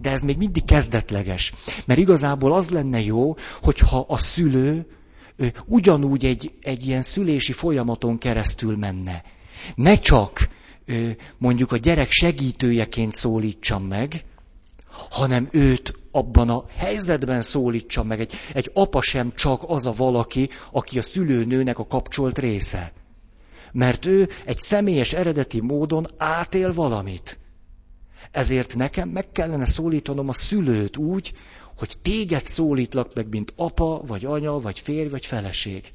[0.00, 1.52] De ez még mindig kezdetleges.
[1.86, 4.86] Mert igazából az lenne jó, hogyha a szülő
[5.66, 9.22] ugyanúgy egy, egy ilyen szülési folyamaton keresztül menne.
[9.74, 10.48] Ne csak
[11.38, 14.24] mondjuk a gyerek segítőjeként szólítsam meg,
[15.10, 18.20] hanem őt abban a helyzetben szólítsa meg.
[18.20, 22.92] Egy, egy apa sem csak az a valaki, aki a szülőnőnek a kapcsolt része.
[23.72, 27.38] Mert ő egy személyes eredeti módon átél valamit.
[28.30, 31.32] Ezért nekem meg kellene szólítanom a szülőt úgy,
[31.78, 35.92] hogy téged szólítlak meg, mint apa, vagy anya, vagy férj, vagy feleség.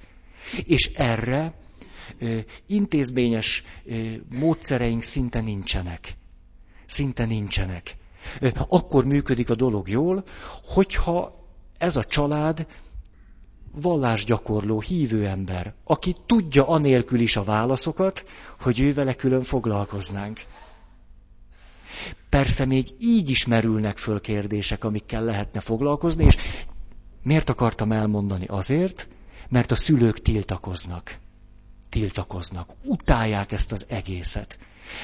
[0.63, 1.53] És erre
[2.19, 3.95] ö, intézményes ö,
[4.29, 6.17] módszereink szinte nincsenek.
[6.85, 7.97] Szinte nincsenek
[8.67, 10.23] akkor működik a dolog jól,
[10.63, 11.43] hogyha
[11.77, 12.67] ez a család
[13.81, 18.25] vallásgyakorló, hívő ember, aki tudja anélkül is a válaszokat,
[18.61, 20.39] hogy ő vele külön foglalkoznánk.
[22.29, 26.37] Persze még így is merülnek föl kérdések, amikkel lehetne foglalkozni, és
[27.23, 28.45] miért akartam elmondani?
[28.45, 29.07] Azért,
[29.49, 31.17] mert a szülők tiltakoznak.
[31.89, 32.69] Tiltakoznak.
[32.83, 34.57] Utálják ezt az egészet.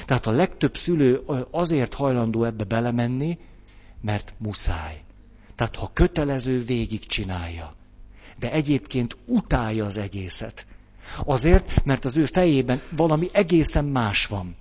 [0.04, 3.38] Tehát a legtöbb szülő azért hajlandó ebbe belemenni,
[4.00, 5.02] mert muszáj.
[5.54, 7.74] Tehát ha kötelező, végig csinálja.
[8.38, 10.66] De egyébként utálja az egészet.
[11.24, 14.56] Azért, mert az ő fejében valami egészen más van.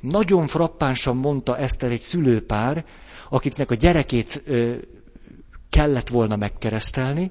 [0.00, 2.84] Nagyon frappánsan mondta Eszter egy szülőpár,
[3.30, 4.42] akiknek a gyerekét
[5.70, 7.30] kellett volna megkeresztelni,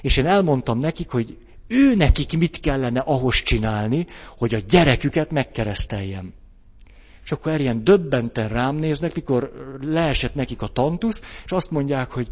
[0.00, 1.38] és én elmondtam nekik, hogy
[1.68, 4.06] ő nekik mit kellene ahhoz csinálni,
[4.38, 6.32] hogy a gyereküket megkereszteljem.
[7.24, 12.28] És akkor ilyen döbbenten rám néznek, mikor leesett nekik a tantusz, és azt mondják, hogy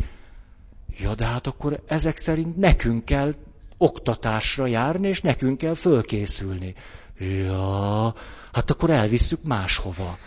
[0.98, 3.34] ja, de hát akkor ezek szerint nekünk kell
[3.78, 6.74] oktatásra járni, és nekünk kell fölkészülni.
[7.18, 8.14] Ja,
[8.52, 10.18] hát akkor elvisszük máshova.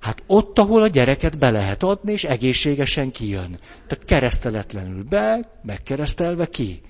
[0.00, 3.58] Hát ott, ahol a gyereket be lehet adni, és egészségesen kijön.
[3.86, 6.82] Tehát kereszteletlenül be, megkeresztelve ki.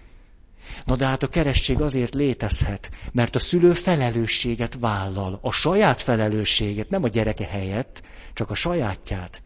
[0.85, 6.90] Na de hát a keresztség azért létezhet, mert a szülő felelősséget vállal, a saját felelősséget,
[6.90, 8.02] nem a gyereke helyett,
[8.35, 9.42] csak a sajátját.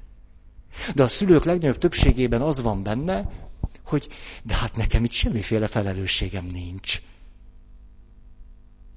[0.94, 3.30] De a szülők legnagyobb többségében az van benne,
[3.84, 4.08] hogy
[4.42, 7.00] de hát nekem itt semmiféle felelősségem nincs.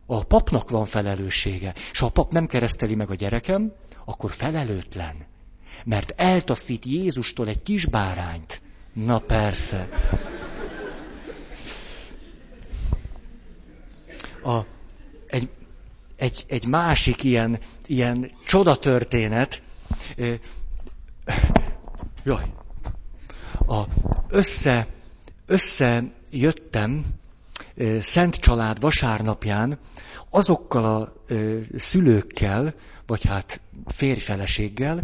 [0.05, 3.73] A papnak van felelőssége, és ha a pap nem kereszteli meg a gyerekem,
[4.05, 5.15] akkor felelőtlen.
[5.85, 8.61] Mert eltaszít Jézustól egy kis bárányt.
[8.93, 9.89] Na persze.
[14.45, 14.65] A,
[15.27, 15.49] egy,
[16.15, 19.62] egy, egy másik ilyen, ilyen csodatörténet,
[22.23, 22.53] jaj,
[23.67, 23.84] a,
[24.29, 24.88] össze,
[25.45, 27.05] összejöttem
[27.99, 29.79] Szent Család vasárnapján
[30.29, 31.13] azokkal a
[31.77, 32.73] szülőkkel,
[33.07, 35.03] vagy hát férfeleséggel,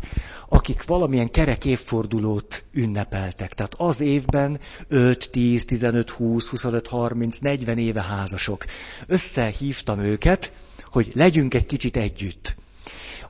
[0.49, 3.53] akik valamilyen kerek évfordulót ünnepeltek.
[3.53, 8.65] Tehát az évben 5, 10, 15, 20, 25, 30, 40 éve házasok.
[9.07, 10.51] Összehívtam őket,
[10.85, 12.55] hogy legyünk egy kicsit együtt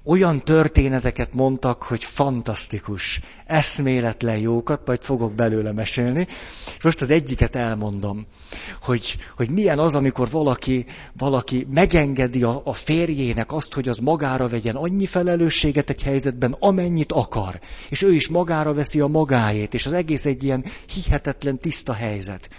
[0.03, 6.27] olyan történeteket mondtak, hogy fantasztikus, eszméletlen jókat, majd fogok belőle mesélni.
[6.83, 8.25] Most az egyiket elmondom,
[8.81, 10.85] hogy, hogy milyen az, amikor valaki,
[11.17, 17.11] valaki megengedi a, a férjének azt, hogy az magára vegyen annyi felelősséget egy helyzetben, amennyit
[17.11, 17.59] akar.
[17.89, 22.49] És ő is magára veszi a magáét, és az egész egy ilyen hihetetlen tiszta helyzet.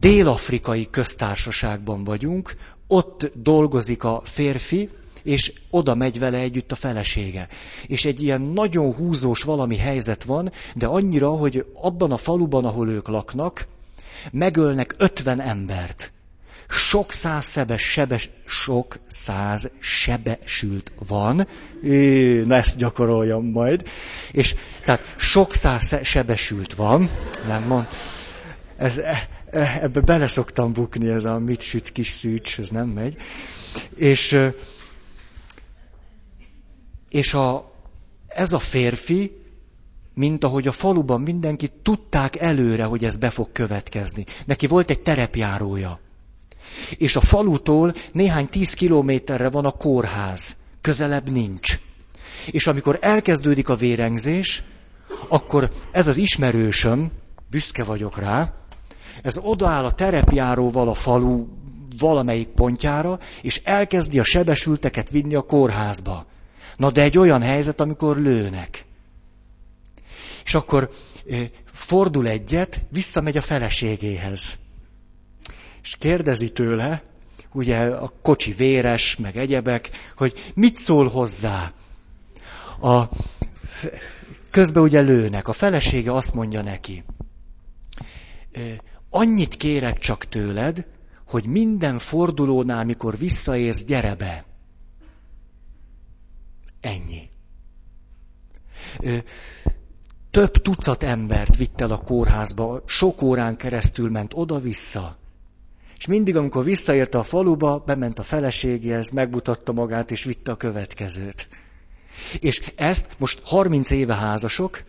[0.00, 2.56] Dél-afrikai köztársaságban vagyunk,
[2.86, 4.90] ott dolgozik a férfi,
[5.26, 7.48] és oda megy vele együtt a felesége.
[7.86, 12.88] És egy ilyen nagyon húzós valami helyzet van, de annyira, hogy abban a faluban, ahol
[12.88, 13.66] ők laknak,
[14.32, 16.12] megölnek ötven embert.
[16.68, 21.48] Sok száz szebes, sebes, sok száz sebesült van,
[21.82, 23.88] é, ne ezt gyakoroljam majd,
[24.32, 27.10] és tehát sok száz sebesült van,
[27.46, 27.86] nem mond,
[28.76, 32.88] ez, e, e, ebbe bele szoktam bukni, ez a mit süt kis szűcs, ez nem
[32.88, 33.16] megy.
[33.96, 34.38] És
[37.08, 37.72] és a,
[38.28, 39.32] ez a férfi,
[40.14, 44.24] mint ahogy a faluban mindenki tudták előre, hogy ez be fog következni.
[44.46, 46.00] Neki volt egy terepjárója.
[46.96, 50.56] És a falutól néhány tíz kilométerre van a kórház.
[50.80, 51.78] Közelebb nincs.
[52.50, 54.62] És amikor elkezdődik a vérengzés,
[55.28, 57.12] akkor ez az ismerősöm,
[57.50, 58.54] büszke vagyok rá,
[59.22, 61.46] ez odaáll a terepjáróval a falu
[61.98, 66.26] valamelyik pontjára, és elkezdi a sebesülteket vinni a kórházba.
[66.76, 68.84] Na de egy olyan helyzet, amikor lőnek.
[70.44, 70.90] És akkor
[71.72, 74.58] fordul egyet, visszamegy a feleségéhez.
[75.82, 77.02] És kérdezi tőle,
[77.52, 81.72] ugye a kocsi véres, meg egyebek, hogy mit szól hozzá.
[82.80, 83.02] A,
[84.50, 85.48] közben ugye lőnek.
[85.48, 87.04] A felesége azt mondja neki,
[89.10, 90.86] annyit kérek csak tőled,
[91.28, 94.45] hogy minden fordulónál, mikor visszaérsz, gyere be.
[96.80, 97.28] Ennyi.
[100.30, 105.16] Több tucat embert vitt el a kórházba, sok órán keresztül ment oda-vissza.
[105.98, 111.48] És mindig, amikor visszaérte a faluba, bement a feleségéhez, megmutatta magát, és vitte a következőt.
[112.40, 114.82] És ezt most 30 éve házasok,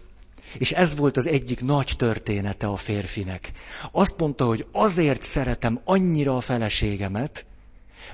[0.57, 3.51] és ez volt az egyik nagy története a férfinek.
[3.91, 7.45] Azt mondta, hogy azért szeretem annyira a feleségemet,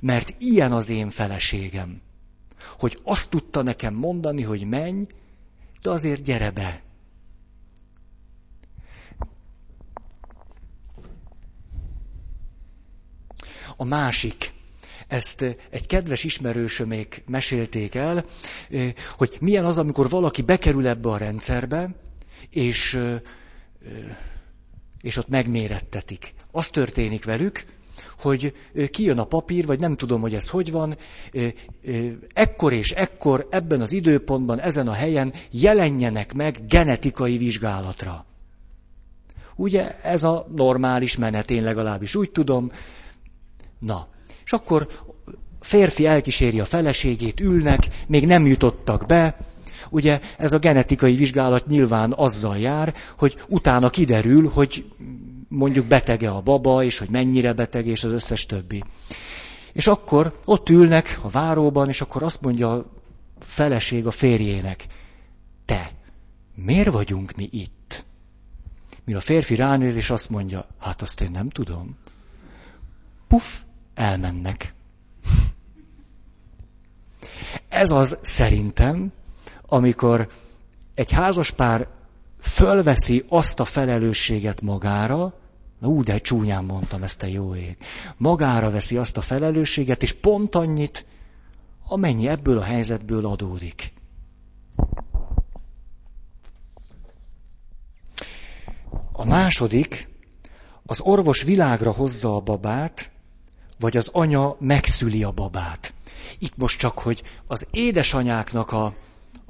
[0.02, 2.02] mert ilyen az én feleségem
[2.80, 5.08] hogy azt tudta nekem mondani, hogy menj,
[5.82, 6.82] de azért gyere be.
[13.78, 14.54] A másik,
[15.08, 18.26] ezt egy kedves ismerősömék mesélték el,
[19.18, 21.90] hogy milyen az, amikor valaki bekerül ebbe a rendszerbe,
[22.50, 23.00] és,
[25.02, 26.34] és ott megmérettetik.
[26.52, 27.66] Az történik velük,
[28.24, 28.54] hogy
[28.92, 30.98] kijön a papír, vagy nem tudom, hogy ez hogy van,
[32.34, 38.26] ekkor és ekkor, ebben az időpontban, ezen a helyen jelenjenek meg genetikai vizsgálatra.
[39.56, 42.72] Ugye ez a normális menet, én legalábbis úgy tudom.
[43.80, 44.08] Na,
[44.46, 44.88] és akkor
[45.60, 49.38] férfi elkíséri a feleségét, ülnek, még nem jutottak be,
[49.94, 54.86] ugye ez a genetikai vizsgálat nyilván azzal jár, hogy utána kiderül, hogy
[55.48, 58.84] mondjuk betege a baba, és hogy mennyire beteg, és az összes többi.
[59.74, 62.86] És akkor ott ülnek a váróban, és akkor azt mondja a
[63.40, 64.86] feleség a férjének,
[65.66, 65.92] te,
[66.56, 68.06] miért vagyunk mi itt?
[69.06, 71.98] Mi a férfi ránéz, és azt mondja, hát azt én nem tudom.
[73.28, 73.60] Puff,
[73.94, 74.74] elmennek.
[77.70, 79.12] Ez az szerintem,
[79.74, 80.28] amikor
[80.94, 81.88] egy házaspár
[82.42, 85.34] fölveszi azt a felelősséget magára,
[85.80, 87.78] Na úgy, de csúnyán mondtam ezt a jó ég.
[88.18, 91.06] Magára veszi azt a felelősséget, és pont annyit,
[91.88, 93.94] amennyi ebből a helyzetből adódik.
[99.12, 100.10] A második,
[100.86, 103.12] az orvos világra hozza a babát,
[103.80, 105.94] vagy az anya megszüli a babát.
[106.40, 108.94] Itt most csak, hogy az édesanyáknak a,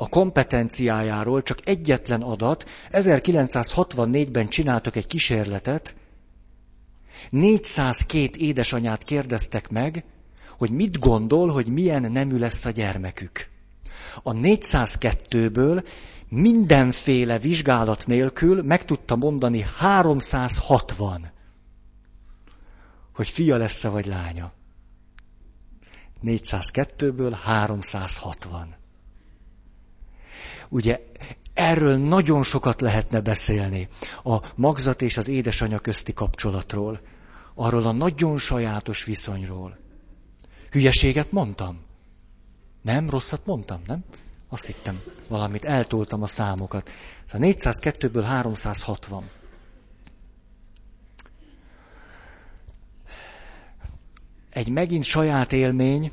[0.04, 2.66] a kompetenciájáról csak egyetlen adat.
[2.92, 5.96] 1964-ben csináltak egy kísérletet,
[7.30, 10.04] 402 édesanyát kérdeztek meg,
[10.58, 13.48] hogy mit gondol, hogy milyen nemű lesz a gyermekük.
[14.24, 15.86] A 402-ből
[16.30, 21.32] mindenféle vizsgálat nélkül meg tudta mondani 360,
[23.14, 24.54] hogy fia lesz-e vagy lánya.
[26.24, 28.76] 402-ből 360.
[30.74, 31.00] Ugye
[31.54, 33.88] erről nagyon sokat lehetne beszélni.
[34.24, 37.02] A magzat és az édesanyja közti kapcsolatról.
[37.56, 39.78] Arról a nagyon sajátos viszonyról.
[40.72, 41.82] Hülyeséget mondtam?
[42.82, 44.04] Nem, rosszat mondtam, nem?
[44.50, 46.90] Azt hittem, valamit eltoltam a számokat.
[47.26, 49.30] Szóval 402-ből 360.
[54.50, 56.12] Egy megint saját élmény,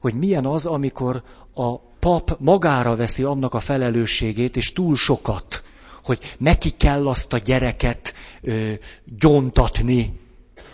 [0.00, 1.22] hogy milyen az, amikor
[1.54, 5.62] a pap magára veszi annak a felelősségét, és túl sokat,
[6.04, 8.72] hogy neki kell azt a gyereket ö,
[9.04, 10.20] gyóntatni.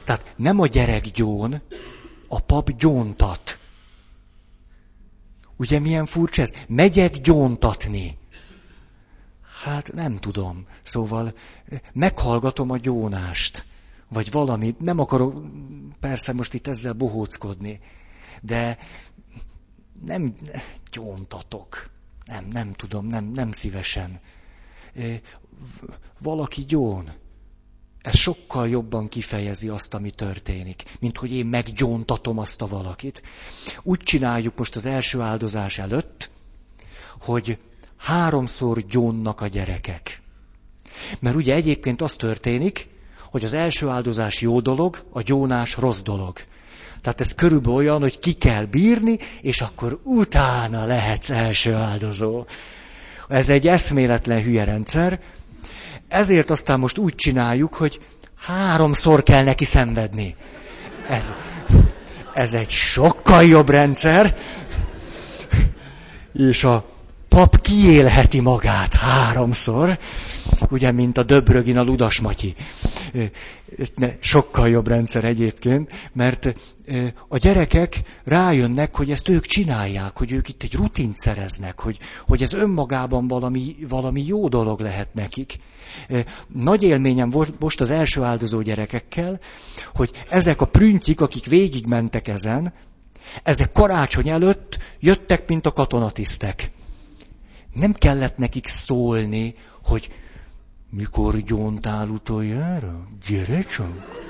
[0.04, 1.62] Tehát nem a gyerek gyón,
[2.28, 3.58] a pap gyóntat.
[5.56, 6.52] Ugye milyen furcsa ez?
[6.68, 8.18] Megyek gyóntatni.
[9.62, 10.66] Hát nem tudom.
[10.82, 11.34] Szóval
[11.92, 13.66] meghallgatom a gyónást.
[14.08, 14.74] Vagy valami.
[14.78, 15.42] Nem akarok
[16.00, 17.80] persze most itt ezzel bohóckodni.
[18.42, 18.78] De
[20.04, 20.34] nem
[20.90, 21.90] gyóntatok.
[22.24, 24.20] Nem, nem tudom, nem, nem szívesen.
[26.18, 27.12] Valaki gyón.
[28.02, 33.22] Ez sokkal jobban kifejezi azt, ami történik, mint hogy én meggyóntatom azt a valakit.
[33.82, 36.30] Úgy csináljuk most az első áldozás előtt,
[37.20, 37.58] hogy
[37.96, 40.22] háromszor gyónnak a gyerekek.
[41.20, 42.88] Mert ugye egyébként az történik,
[43.30, 46.38] hogy az első áldozás jó dolog, a gyónás rossz dolog.
[47.06, 52.44] Tehát ez körülbelül olyan, hogy ki kell bírni, és akkor utána lehetsz első áldozó.
[53.28, 55.20] Ez egy eszméletlen hülye rendszer,
[56.08, 58.00] ezért aztán most úgy csináljuk, hogy
[58.36, 60.36] háromszor kell neki szenvedni.
[61.08, 61.32] Ez,
[62.34, 64.36] ez egy sokkal jobb rendszer,
[66.32, 66.95] és a
[67.36, 69.98] pap kiélheti magát háromszor,
[70.70, 72.54] ugye, mint a Döbrögin a Ludas Matyi.
[74.20, 76.54] Sokkal jobb rendszer egyébként, mert
[77.28, 82.42] a gyerekek rájönnek, hogy ezt ők csinálják, hogy ők itt egy rutint szereznek, hogy, hogy
[82.42, 85.56] ez önmagában valami, valami jó dolog lehet nekik.
[86.48, 89.40] Nagy élményem volt most az első áldozó gyerekekkel,
[89.94, 92.72] hogy ezek a prüntyik, akik végigmentek ezen,
[93.42, 96.70] ezek karácsony előtt jöttek, mint a katonatisztek.
[97.78, 100.10] Nem kellett nekik szólni, hogy
[100.90, 103.08] mikor gyóntál utoljára?
[103.26, 104.24] Gyere csak!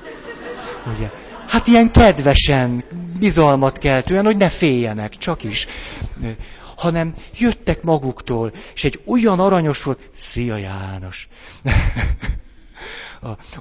[0.96, 1.10] Ugye?
[1.48, 2.84] Hát ilyen kedvesen,
[3.18, 5.66] bizalmat keltően, hogy ne féljenek, csak is.
[6.76, 11.28] Hanem jöttek maguktól, és egy olyan aranyos volt, szia János!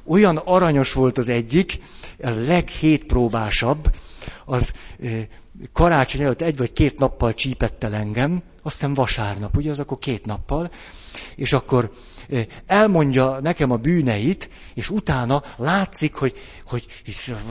[0.07, 1.79] olyan aranyos volt az egyik,
[2.23, 3.95] a leghétpróbásabb,
[4.45, 4.73] az
[5.73, 10.25] karácsony előtt egy vagy két nappal csípett engem, azt hiszem vasárnap, ugye, az akkor két
[10.25, 10.71] nappal,
[11.35, 11.91] és akkor
[12.65, 16.33] elmondja nekem a bűneit, és utána látszik, hogy,
[16.65, 16.85] hogy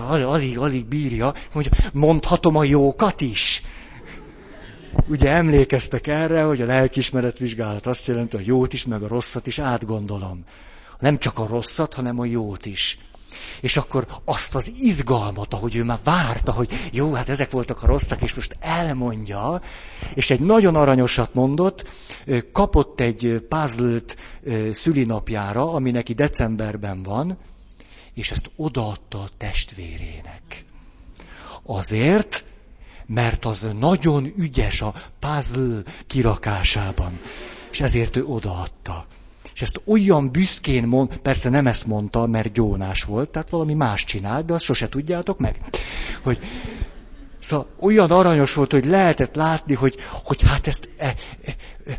[0.08, 3.62] alig, alig bírja, hogy mondhatom a jókat is.
[5.08, 9.08] Ugye emlékeztek erre, hogy a lelkismeret vizsgálat azt jelenti, hogy a jót is, meg a
[9.08, 10.44] rosszat is átgondolom.
[10.98, 12.98] Nem csak a rosszat, hanem a jót is.
[13.60, 17.86] És akkor azt az izgalmat, ahogy ő már várta, hogy jó, hát ezek voltak a
[17.86, 19.60] rosszak, és most elmondja,
[20.14, 21.88] és egy nagyon aranyosat mondott,
[22.52, 24.16] kapott egy puzzle-t
[24.70, 27.38] szülinapjára, ami neki decemberben van,
[28.14, 30.64] és ezt odaadta a testvérének.
[31.62, 32.44] Azért,
[33.06, 37.20] mert az nagyon ügyes a puzzle kirakásában,
[37.70, 39.06] és ezért ő odaadta.
[39.54, 44.04] És ezt olyan büszkén mond, persze nem ezt mondta, mert gyónás volt, tehát valami más
[44.04, 45.60] csinált, de azt sose tudjátok meg.
[46.22, 46.38] Hogy,
[47.38, 51.14] szóval olyan aranyos volt, hogy lehetett látni, hogy, hogy hát ezt, e,
[51.44, 51.56] e,
[51.86, 51.98] e,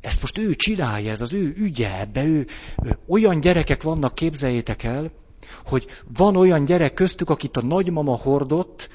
[0.00, 2.46] ezt most ő csinálja, ez az ő ügye, ebbe ő,
[2.84, 5.10] ő, olyan gyerekek vannak, képzeljétek el,
[5.66, 8.88] hogy van olyan gyerek köztük, akit a nagymama hordott,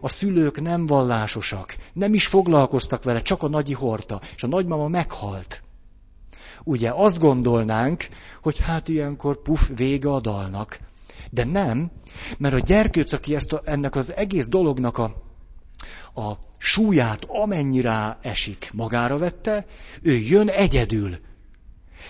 [0.00, 4.88] a szülők nem vallásosak, nem is foglalkoztak vele, csak a nagyi hordta, és a nagymama
[4.88, 5.63] meghalt.
[6.64, 8.06] Ugye azt gondolnánk,
[8.42, 10.78] hogy hát ilyenkor puf, vége a dalnak.
[11.30, 11.90] De nem,
[12.38, 15.04] mert a gyerkőc, aki ezt a, ennek az egész dolognak a,
[16.20, 19.66] a súlyát amennyire esik, magára vette,
[20.02, 21.16] ő jön egyedül.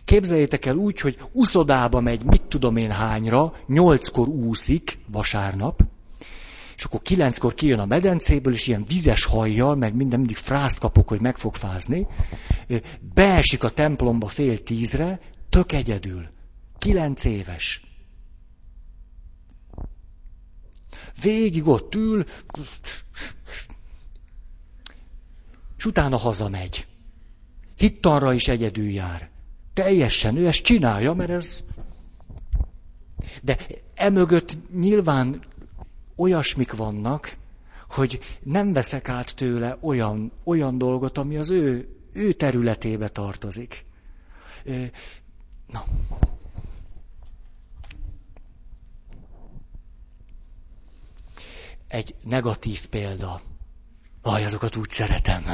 [0.04, 5.82] Képzeljétek el úgy, hogy uszodába megy, mit tudom én hányra, nyolckor úszik vasárnap,
[6.76, 11.08] és akkor kilenckor kijön a medencéből, és ilyen vizes hajjal, meg minden mindig frászt kapok,
[11.08, 12.06] hogy meg fog fázni,
[13.14, 16.28] beesik a templomba fél tízre, tök egyedül.
[16.78, 17.82] Kilenc éves.
[21.22, 22.24] Végig ott ül,
[25.76, 26.86] és utána hazamegy.
[27.76, 29.30] Hittanra is egyedül jár.
[29.74, 31.62] Teljesen ő ezt csinálja, mert ez...
[33.42, 33.58] De
[33.94, 35.42] emögött nyilván
[36.16, 37.36] olyasmik vannak,
[37.88, 43.84] hogy nem veszek át tőle olyan, olyan dolgot, ami az ő, ő területébe tartozik.
[45.66, 45.84] Na.
[51.88, 53.40] Egy negatív példa.
[54.22, 55.44] Aj, azokat úgy szeretem.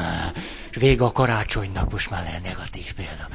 [0.71, 3.29] És vége a karácsonynak, most már lehet negatív példa.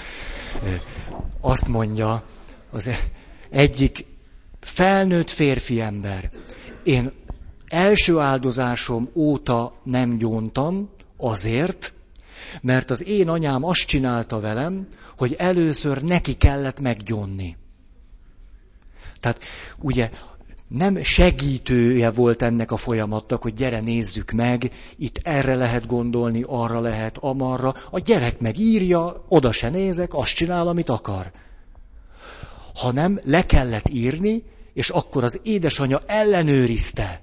[1.39, 2.23] Azt mondja
[2.69, 2.89] az
[3.49, 4.05] egyik
[4.66, 6.30] felnőtt férfi ember,
[6.84, 7.11] én
[7.68, 11.93] első áldozásom óta nem gyóntam, azért,
[12.61, 14.88] mert az én anyám azt csinálta velem,
[15.18, 17.57] hogy először neki kellett meggyónni.
[19.20, 19.39] Tehát
[19.80, 20.09] ugye
[20.68, 26.80] nem segítője volt ennek a folyamatnak, hogy gyere nézzük meg, itt erre lehet gondolni, arra
[26.80, 27.74] lehet, amarra.
[27.89, 31.32] A gyerek megírja, oda se nézek, azt csinál, amit akar.
[32.74, 34.43] Hanem le kellett írni,
[34.76, 37.21] és akkor az édesanyja ellenőrizte.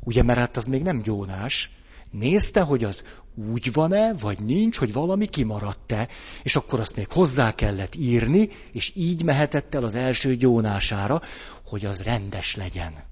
[0.00, 1.70] Ugye, mert hát az még nem gyónás.
[2.10, 3.04] Nézte, hogy az
[3.52, 6.08] úgy van-e, vagy nincs, hogy valami kimaradt-e,
[6.42, 11.22] és akkor azt még hozzá kellett írni, és így mehetett el az első gyónására,
[11.66, 13.04] hogy az rendes legyen.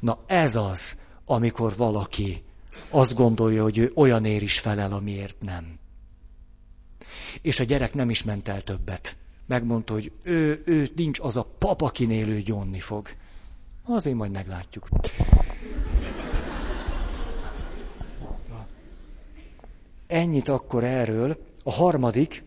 [0.00, 2.44] Na ez az, amikor valaki
[2.90, 5.78] azt gondolja, hogy ő olyanért is felel, amiért nem.
[7.42, 9.16] És a gyerek nem is ment el többet
[9.48, 13.08] megmondta, hogy ő, ő nincs az a pap, akinél ő gyónni fog.
[13.84, 14.88] Azért majd meglátjuk.
[20.06, 21.38] Ennyit akkor erről.
[21.64, 22.42] A harmadik,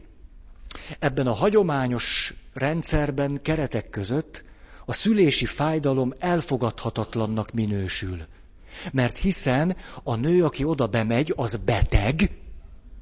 [0.99, 4.43] ebben a hagyományos rendszerben, keretek között
[4.85, 8.25] a szülési fájdalom elfogadhatatlannak minősül.
[8.91, 12.40] Mert hiszen a nő, aki oda bemegy, az beteg,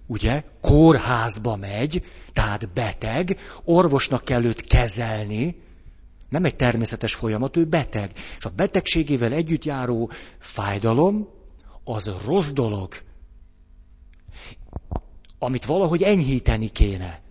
[0.09, 2.03] ugye, kórházba megy,
[2.33, 5.61] tehát beteg, orvosnak kell őt kezelni,
[6.29, 8.11] nem egy természetes folyamat, ő beteg.
[8.37, 11.27] És a betegségével együtt járó fájdalom,
[11.83, 12.93] az rossz dolog,
[15.39, 17.21] amit valahogy enyhíteni kéne.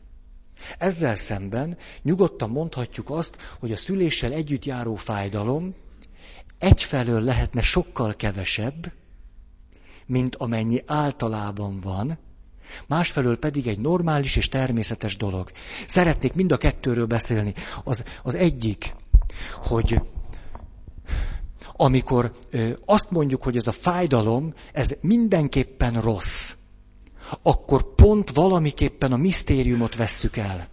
[0.78, 5.74] Ezzel szemben nyugodtan mondhatjuk azt, hogy a szüléssel együtt járó fájdalom
[6.58, 8.92] egyfelől lehetne sokkal kevesebb,
[10.06, 12.18] mint amennyi általában van,
[12.86, 15.50] Másfelől pedig egy normális és természetes dolog.
[15.86, 17.54] Szeretnék mind a kettőről beszélni.
[17.84, 18.94] Az, az egyik,
[19.54, 20.00] hogy
[21.80, 22.32] amikor
[22.84, 26.54] azt mondjuk, hogy ez a fájdalom, ez mindenképpen rossz,
[27.42, 30.68] akkor pont valamiképpen a misztériumot vesszük el.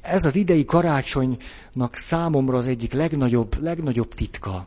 [0.00, 4.66] Ez az idei karácsonynak számomra az egyik legnagyobb, legnagyobb titka,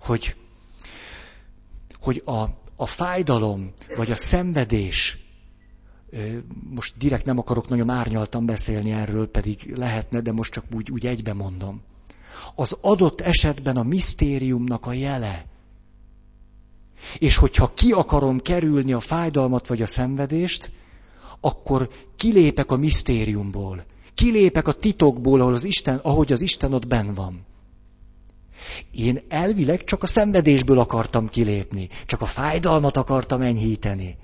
[0.00, 0.36] hogy,
[2.00, 2.42] hogy a,
[2.76, 5.18] a fájdalom, vagy a szenvedés,
[6.74, 11.06] most direkt nem akarok nagyon árnyaltan beszélni erről, pedig lehetne, de most csak úgy, úgy
[11.06, 11.82] egybe mondom.
[12.54, 15.46] Az adott esetben a misztériumnak a jele.
[17.18, 20.72] És hogyha ki akarom kerülni a fájdalmat vagy a szenvedést,
[21.40, 23.84] akkor kilépek a misztériumból.
[24.14, 27.44] Kilépek a titokból, ahol az Isten, ahogy az Isten ott ben van.
[28.90, 34.16] Én elvileg csak a szenvedésből akartam kilépni, csak a fájdalmat akartam enyhíteni.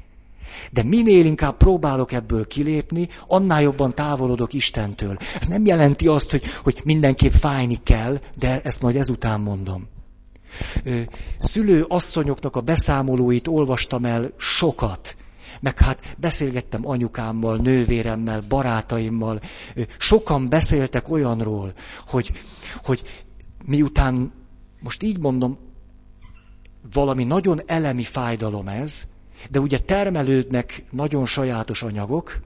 [0.73, 5.17] De minél inkább próbálok ebből kilépni, annál jobban távolodok Istentől.
[5.41, 9.89] Ez nem jelenti azt, hogy, hogy mindenképp fájni kell, de ezt majd ezután mondom.
[11.39, 15.17] Szülő asszonyoknak a beszámolóit olvastam el sokat,
[15.61, 19.41] meg hát beszélgettem anyukámmal, nővéremmel, barátaimmal.
[19.99, 21.73] Sokan beszéltek olyanról,
[22.07, 22.33] hogy,
[22.85, 23.03] hogy
[23.65, 24.33] miután,
[24.81, 25.59] most így mondom,
[26.93, 29.07] valami nagyon elemi fájdalom ez,
[29.51, 32.41] de ugye termelődnek nagyon sajátos anyagok,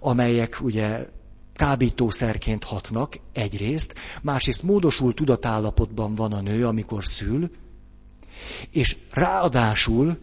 [0.00, 1.06] amelyek ugye
[1.54, 7.50] kábítószerként hatnak egyrészt, másrészt módosult tudatállapotban van a nő, amikor szül,
[8.70, 10.18] és ráadásul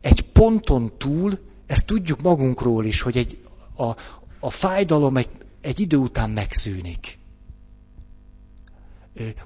[0.00, 3.38] egy ponton túl, ezt tudjuk magunkról is, hogy egy,
[3.76, 3.96] a,
[4.40, 5.28] a fájdalom egy,
[5.60, 7.18] egy idő után megszűnik.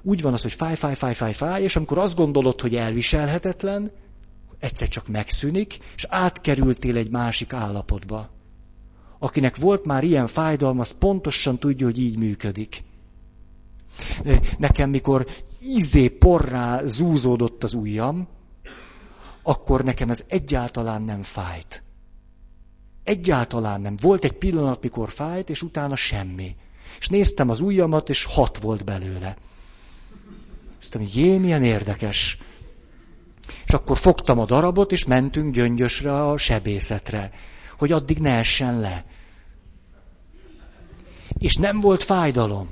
[0.01, 3.91] Úgy van az, hogy fáj, fáj, fáj, fáj, fáj, és amikor azt gondolod, hogy elviselhetetlen,
[4.63, 8.29] egyszer csak megszűnik, és átkerültél egy másik állapotba.
[9.19, 12.83] Akinek volt már ilyen fájdalma, az pontosan tudja, hogy így működik.
[14.57, 15.27] Nekem, mikor
[15.63, 18.27] ízé porrá zúzódott az ujjam,
[19.43, 21.83] akkor nekem ez egyáltalán nem fájt.
[23.03, 23.97] Egyáltalán nem.
[24.01, 26.55] Volt egy pillanat, mikor fájt, és utána semmi.
[26.99, 29.37] És néztem az ujjamat, és hat volt belőle.
[30.81, 32.37] Azt mondtam, jé, milyen érdekes.
[33.65, 37.31] És akkor fogtam a darabot, és mentünk gyöngyösre a sebészetre,
[37.77, 39.05] hogy addig ne essen le.
[41.37, 42.69] És nem volt fájdalom.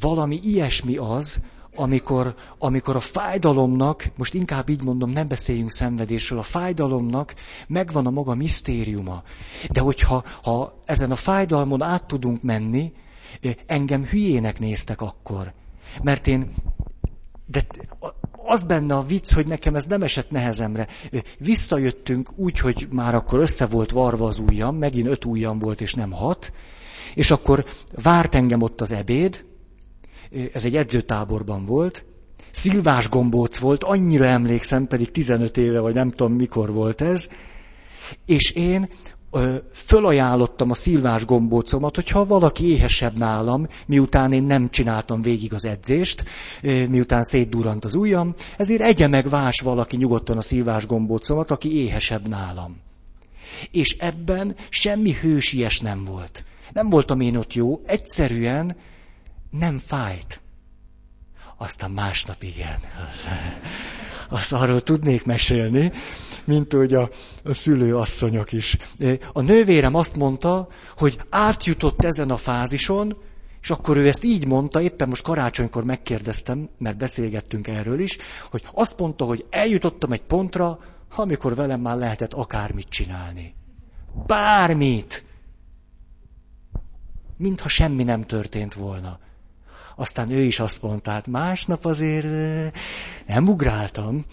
[0.00, 1.40] Valami ilyesmi az,
[1.76, 7.34] amikor, amikor a fájdalomnak, most inkább így mondom, nem beszéljünk szenvedésről, a fájdalomnak
[7.66, 9.22] megvan a maga misztériuma.
[9.70, 12.92] De hogyha ha ezen a fájdalmon át tudunk menni,
[13.66, 15.52] engem hülyének néztek akkor.
[16.02, 16.54] Mert én,
[17.46, 17.66] de
[18.32, 20.86] az benne a vicc, hogy nekem ez nem esett nehezemre.
[21.38, 25.94] Visszajöttünk úgy, hogy már akkor össze volt varva az ujjam, megint öt ujjam volt, és
[25.94, 26.52] nem hat,
[27.14, 27.64] és akkor
[28.02, 29.44] várt engem ott az ebéd,
[30.52, 32.04] ez egy edzőtáborban volt,
[32.50, 37.28] szilvás gombóc volt, annyira emlékszem, pedig 15 éve, vagy nem tudom mikor volt ez,
[38.26, 38.88] és én
[39.36, 45.64] ö, fölajánlottam a szilvás gombócomat, hogyha valaki éhesebb nálam, miután én nem csináltam végig az
[45.64, 46.24] edzést,
[46.62, 51.76] ö, miután szétdurant az ujjam, ezért egye meg vás valaki nyugodtan a szilvás gombócomat, aki
[51.76, 52.76] éhesebb nálam.
[53.70, 56.44] És ebben semmi hősies nem volt.
[56.72, 58.76] Nem voltam én ott jó, egyszerűen
[59.50, 60.40] nem fájt.
[61.56, 62.78] Aztán másnap igen.
[64.28, 65.92] Azt arról tudnék mesélni,
[66.46, 67.10] mint hogy a,
[67.44, 68.76] a szülőasszonyok is.
[69.32, 73.16] A nővérem azt mondta, hogy átjutott ezen a fázison,
[73.62, 78.18] és akkor ő ezt így mondta, éppen most karácsonykor megkérdeztem, mert beszélgettünk erről is,
[78.50, 80.78] hogy azt mondta, hogy eljutottam egy pontra,
[81.14, 83.54] amikor velem már lehetett akármit csinálni.
[84.26, 85.24] Bármit!
[87.36, 89.18] Mintha semmi nem történt volna.
[89.96, 92.26] Aztán ő is azt mondta, hát másnap azért
[93.26, 94.24] nem ugráltam.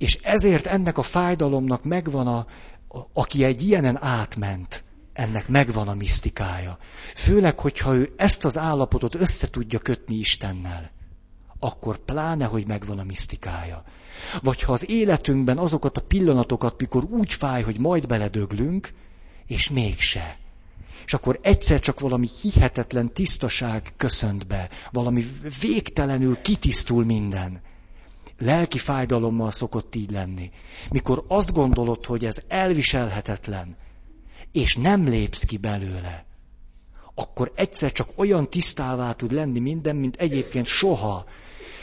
[0.00, 2.46] És ezért ennek a fájdalomnak megvan a,
[3.12, 6.78] aki egy ilyenen átment, ennek megvan a misztikája.
[7.14, 10.90] Főleg, hogyha ő ezt az állapotot össze tudja kötni Istennel,
[11.58, 13.84] akkor pláne, hogy megvan a misztikája.
[14.42, 18.92] Vagy ha az életünkben azokat a pillanatokat, mikor úgy fáj, hogy majd beledöglünk,
[19.46, 20.38] és mégse
[21.06, 25.26] és akkor egyszer csak valami hihetetlen tisztaság köszönt be, valami
[25.60, 27.60] végtelenül kitisztul minden.
[28.42, 30.50] Lelki fájdalommal szokott így lenni.
[30.90, 33.76] Mikor azt gondolod, hogy ez elviselhetetlen,
[34.52, 36.26] és nem lépsz ki belőle,
[37.14, 41.24] akkor egyszer csak olyan tisztává tud lenni minden, mint egyébként soha.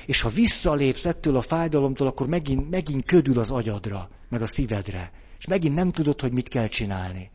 [0.05, 5.11] És ha visszalépsz ettől a fájdalomtól, akkor megint, megint ködül az agyadra, meg a szívedre.
[5.39, 7.31] És megint nem tudod, hogy mit kell csinálni.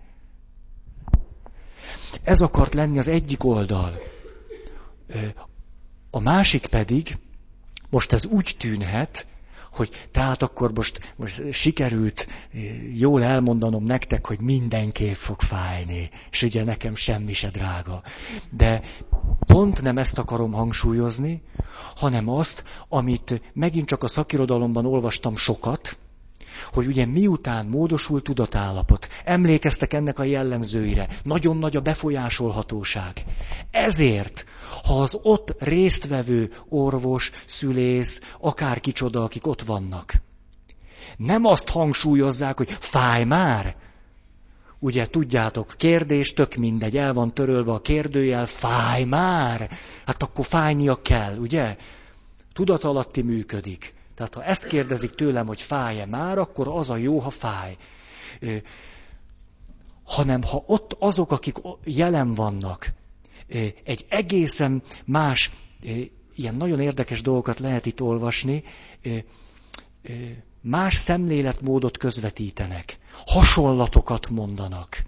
[2.23, 4.01] Ez akart lenni az egyik oldal.
[6.11, 7.18] A másik pedig,
[7.93, 9.26] most ez úgy tűnhet,
[9.72, 12.26] hogy tehát akkor most, most sikerült
[12.95, 18.03] jól elmondanom nektek, hogy mindenképp fog fájni, és ugye nekem semmi se drága.
[18.51, 18.80] De
[19.47, 21.43] pont nem ezt akarom hangsúlyozni,
[21.97, 25.99] hanem azt, amit megint csak a szakirodalomban olvastam sokat,
[26.72, 33.24] hogy ugye miután módosul tudatállapot, emlékeztek ennek a jellemzőire, nagyon nagy a befolyásolhatóság.
[33.70, 34.45] Ezért,
[34.85, 40.14] ha az ott résztvevő orvos, szülész, akár kicsoda, akik ott vannak,
[41.16, 43.76] nem azt hangsúlyozzák, hogy fáj már,
[44.78, 49.70] ugye tudjátok, kérdés, tök mindegy, el van törölve a kérdőjel, fáj már,
[50.07, 51.76] hát akkor fájnia kell, ugye?
[52.53, 53.95] Tudatalatti működik.
[54.14, 57.76] Tehát ha ezt kérdezik tőlem, hogy fáj-e már, akkor az a jó, ha fáj.
[60.05, 62.93] Hanem ha ott azok, akik jelen vannak,
[63.84, 65.51] egy egészen más,
[66.36, 68.62] ilyen nagyon érdekes dolgokat lehet itt olvasni,
[70.61, 75.03] más szemléletmódot közvetítenek, hasonlatokat mondanak.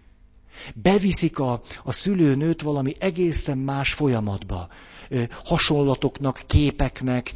[0.74, 4.68] Beviszik a, a szülőnőt valami egészen más folyamatba
[5.44, 7.32] hasonlatoknak, képeknek,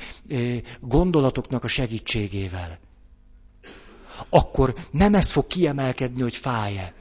[0.80, 2.78] gondolatoknak a segítségével.
[4.28, 6.94] Akkor nem ez fog kiemelkedni, hogy fáj-e.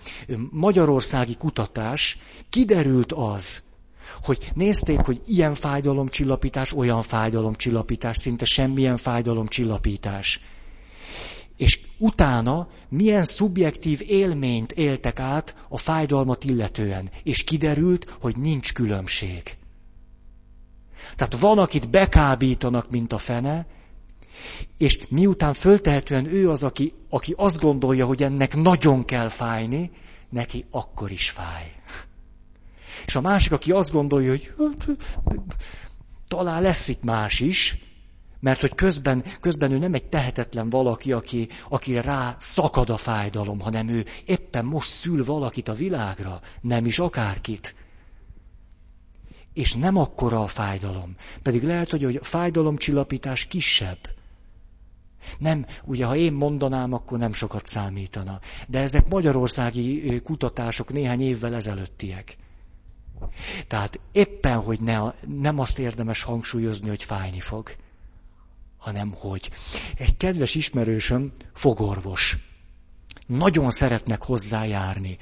[0.52, 2.18] Magyarországi kutatás
[2.50, 3.64] kiderült az,
[4.24, 10.42] hogy nézték, hogy ilyen fájdalomcsillapítás, olyan fájdalomcsillapítás, szinte semmilyen fájdalomcsillapítás.
[11.58, 19.58] És utána milyen szubjektív élményt éltek át a fájdalmat illetően, és kiderült, hogy nincs különbség.
[21.16, 23.66] Tehát van, akit bekábítanak, mint a fene,
[24.78, 29.92] és miután föltehetően ő az, aki, aki azt gondolja, hogy ennek nagyon kell fájni,
[30.30, 31.77] neki akkor is fáj.
[33.08, 34.88] És a másik, aki azt gondolja, hogy hát,
[36.28, 37.78] talán lesz itt más is,
[38.40, 43.60] mert hogy közben, közben ő nem egy tehetetlen valaki, aki, aki rá szakad a fájdalom,
[43.60, 47.76] hanem ő éppen most szül valakit a világra, nem is akárkit.
[49.54, 51.16] És nem akkora a fájdalom.
[51.42, 54.00] Pedig lehet, hogy a fájdalomcsillapítás kisebb.
[55.38, 58.40] Nem, ugye ha én mondanám, akkor nem sokat számítana.
[58.68, 62.38] De ezek magyarországi kutatások néhány évvel ezelőttiek.
[63.68, 67.76] Tehát éppen, hogy ne, nem azt érdemes hangsúlyozni, hogy fájni fog,
[68.78, 69.50] hanem hogy.
[69.98, 72.38] Egy kedves ismerősöm fogorvos.
[73.28, 75.18] Nagyon szeretnek hozzájárni.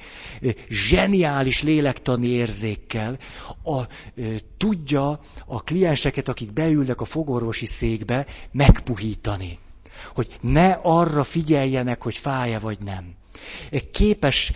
[0.68, 3.18] Zseniális lélektani érzékkel
[3.64, 3.82] a,
[4.56, 9.58] tudja a klienseket, akik beülnek a fogorvosi székbe, megpuhítani.
[10.14, 13.14] Hogy ne arra figyeljenek, hogy fáj-e vagy nem.
[13.92, 14.52] Képes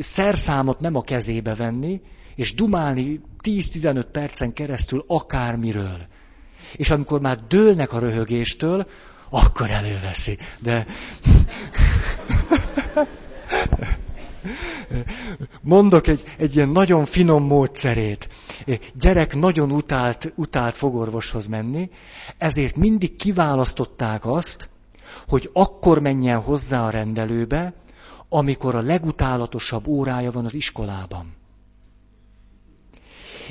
[0.00, 2.00] szerszámot nem a kezébe venni,
[2.34, 6.06] és dumálni 10-15 percen keresztül akármiről.
[6.76, 8.86] És amikor már dőlnek a röhögéstől,
[9.30, 10.38] akkor előveszi.
[10.58, 10.86] De
[15.60, 18.28] mondok egy, egy ilyen nagyon finom módszerét.
[18.94, 21.90] Gyerek nagyon utált, utált fogorvoshoz menni,
[22.38, 24.68] ezért mindig kiválasztották azt,
[25.28, 27.74] hogy akkor menjen hozzá a rendelőbe,
[28.28, 31.34] amikor a legutálatosabb órája van az iskolában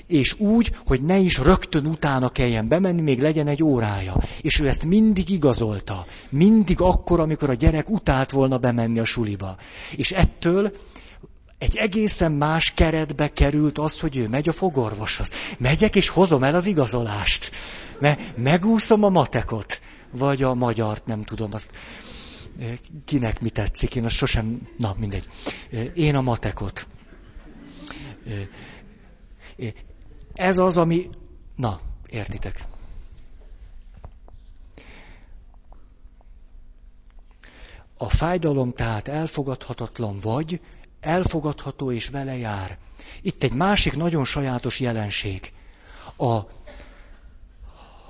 [0.07, 4.23] és úgy, hogy ne is rögtön utána kelljen bemenni, még legyen egy órája.
[4.41, 6.05] És ő ezt mindig igazolta.
[6.29, 9.57] Mindig akkor, amikor a gyerek utált volna bemenni a suliba.
[9.95, 10.71] És ettől
[11.57, 15.29] egy egészen más keretbe került az, hogy ő megy a fogorvoshoz.
[15.57, 17.51] Megyek és hozom el az igazolást.
[17.99, 19.81] Mert megúszom a matekot.
[20.11, 21.71] Vagy a magyart, nem tudom, azt
[23.05, 25.25] kinek mi tetszik, én azt sosem, na mindegy.
[25.95, 26.87] Én a matekot.
[30.33, 31.09] Ez az, ami...
[31.55, 31.79] Na,
[32.09, 32.65] értitek.
[37.97, 40.61] A fájdalom tehát elfogadhatatlan vagy,
[40.99, 42.77] elfogadható és vele jár.
[43.21, 45.53] Itt egy másik nagyon sajátos jelenség.
[46.15, 46.33] A,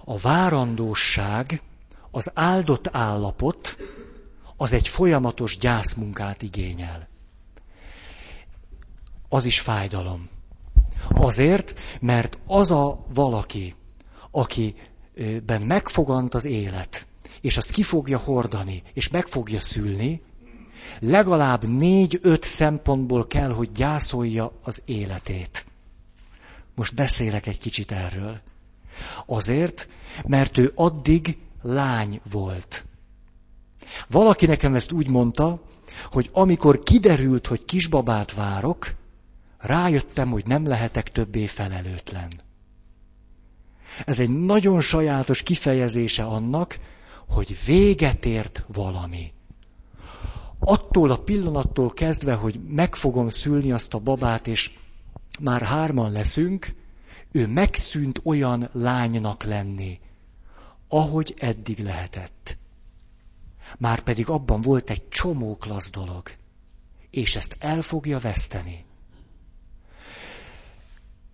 [0.05, 1.61] a várandóság,
[2.11, 3.77] az áldott állapot,
[4.57, 7.07] az egy folyamatos gyászmunkát igényel.
[9.29, 10.29] Az is fájdalom.
[11.09, 13.75] Azért, mert az a valaki,
[14.31, 17.05] akiben megfogant az élet,
[17.41, 20.21] és azt ki fogja hordani, és meg fogja szülni,
[20.99, 25.65] legalább négy-öt szempontból kell, hogy gyászolja az életét.
[26.75, 28.41] Most beszélek egy kicsit erről.
[29.25, 29.89] Azért,
[30.25, 32.85] mert ő addig lány volt.
[34.09, 35.61] Valaki nekem ezt úgy mondta,
[36.11, 38.93] hogy amikor kiderült, hogy kisbabát várok,
[39.63, 42.31] rájöttem, hogy nem lehetek többé felelőtlen.
[44.05, 46.79] Ez egy nagyon sajátos kifejezése annak,
[47.27, 49.33] hogy véget ért valami.
[50.59, 54.71] Attól a pillanattól kezdve, hogy meg fogom szülni azt a babát, és
[55.41, 56.75] már hárman leszünk,
[57.31, 59.99] ő megszűnt olyan lánynak lenni,
[60.87, 62.57] ahogy eddig lehetett.
[63.77, 66.31] Már pedig abban volt egy csomó klassz dolog,
[67.09, 68.85] és ezt el fogja veszteni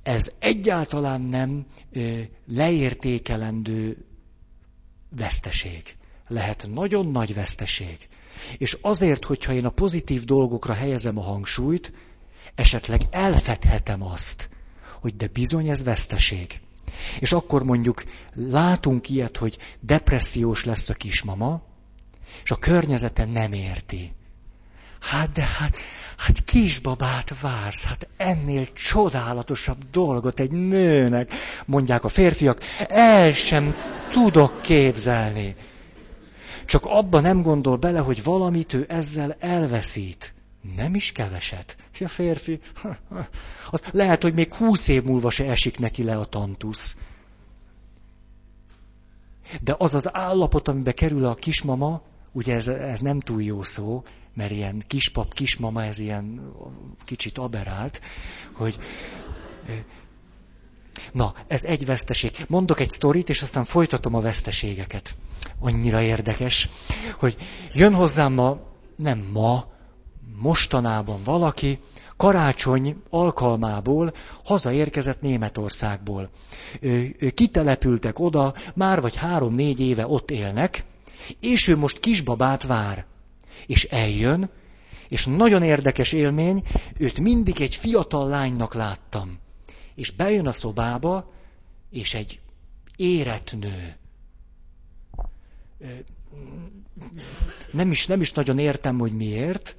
[0.04, 1.66] ez egyáltalán nem
[2.48, 4.06] leértékelendő
[5.10, 5.96] veszteség.
[6.28, 8.08] Lehet nagyon nagy veszteség.
[8.58, 11.92] És azért, hogyha én a pozitív dolgokra helyezem a hangsúlyt,
[12.56, 14.50] esetleg elfedhetem azt,
[15.02, 16.60] hogy de bizony ez veszteség.
[17.20, 21.62] És akkor mondjuk látunk ilyet, hogy depressziós lesz a kismama,
[22.44, 24.14] és a környezete nem érti.
[25.00, 25.76] Hát de hát,
[26.20, 31.34] Hát kisbabát vársz, hát ennél csodálatosabb dolgot egy nőnek,
[31.66, 33.76] mondják a férfiak, el sem
[34.10, 35.56] tudok képzelni.
[36.66, 40.34] Csak abba nem gondol bele, hogy valamit ő ezzel elveszít.
[40.76, 41.78] Nem is keveset.
[42.00, 42.60] A férfi,
[43.72, 46.98] az lehet, hogy még húsz év múlva se esik neki le a tantusz.
[49.62, 52.02] De az az állapot, amiben kerül a kismama,
[52.32, 54.04] ugye ez, ez nem túl jó szó,
[54.34, 56.54] mert ilyen kispap, kismama, ez ilyen
[57.06, 58.02] kicsit aberált,
[58.52, 58.80] hogy
[61.12, 62.46] Na, ez egy veszteség.
[62.48, 65.16] Mondok egy sztorit, és aztán folytatom a veszteségeket.
[65.60, 66.70] annyira érdekes,
[67.20, 67.38] hogy
[67.74, 68.60] jön hozzám ma,
[68.96, 69.66] nem ma,
[70.38, 71.80] mostanában valaki,
[72.18, 74.14] karácsony alkalmából
[74.44, 76.30] hazaérkezett Németországból.
[77.34, 80.84] Kitelepültek oda, már vagy három-négy éve ott élnek,
[81.40, 83.06] és ő most kisbabát vár.
[83.66, 84.50] És eljön,
[85.08, 86.64] és nagyon érdekes élmény,
[86.98, 89.40] őt mindig egy fiatal lánynak láttam.
[89.96, 91.34] És bejön a szobába,
[91.92, 92.40] és egy
[92.96, 93.96] érett nő.
[97.72, 99.76] Nem is, nem is nagyon értem, hogy miért,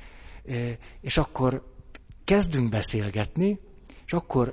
[1.01, 1.75] és akkor
[2.25, 3.61] kezdünk beszélgetni,
[4.07, 4.51] és akkor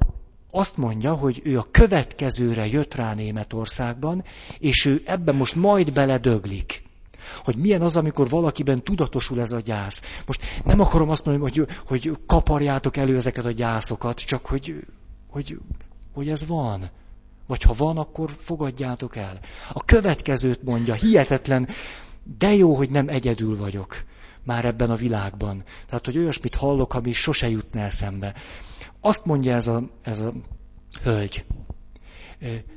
[0.51, 4.23] azt mondja, hogy ő a következőre jött rá Németországban,
[4.59, 6.86] és ő ebben most majd beledöglik.
[7.47, 10.01] Hogy milyen az, amikor valakiben tudatosul ez a gyász.
[10.25, 14.85] Most nem akarom azt mondani, hogy, hogy kaparjátok elő ezeket a gyászokat, csak hogy,
[15.27, 15.57] hogy,
[16.13, 16.89] hogy ez van.
[17.45, 19.39] Vagy ha van, akkor fogadjátok el.
[19.73, 21.67] A következőt mondja, hihetetlen,
[22.37, 24.03] de jó, hogy nem egyedül vagyok
[24.43, 25.63] már ebben a világban.
[25.85, 28.33] Tehát, hogy olyasmit hallok, ami sose jutna eszembe.
[29.01, 30.33] Azt mondja ez a, ez a
[31.03, 31.45] hölgy.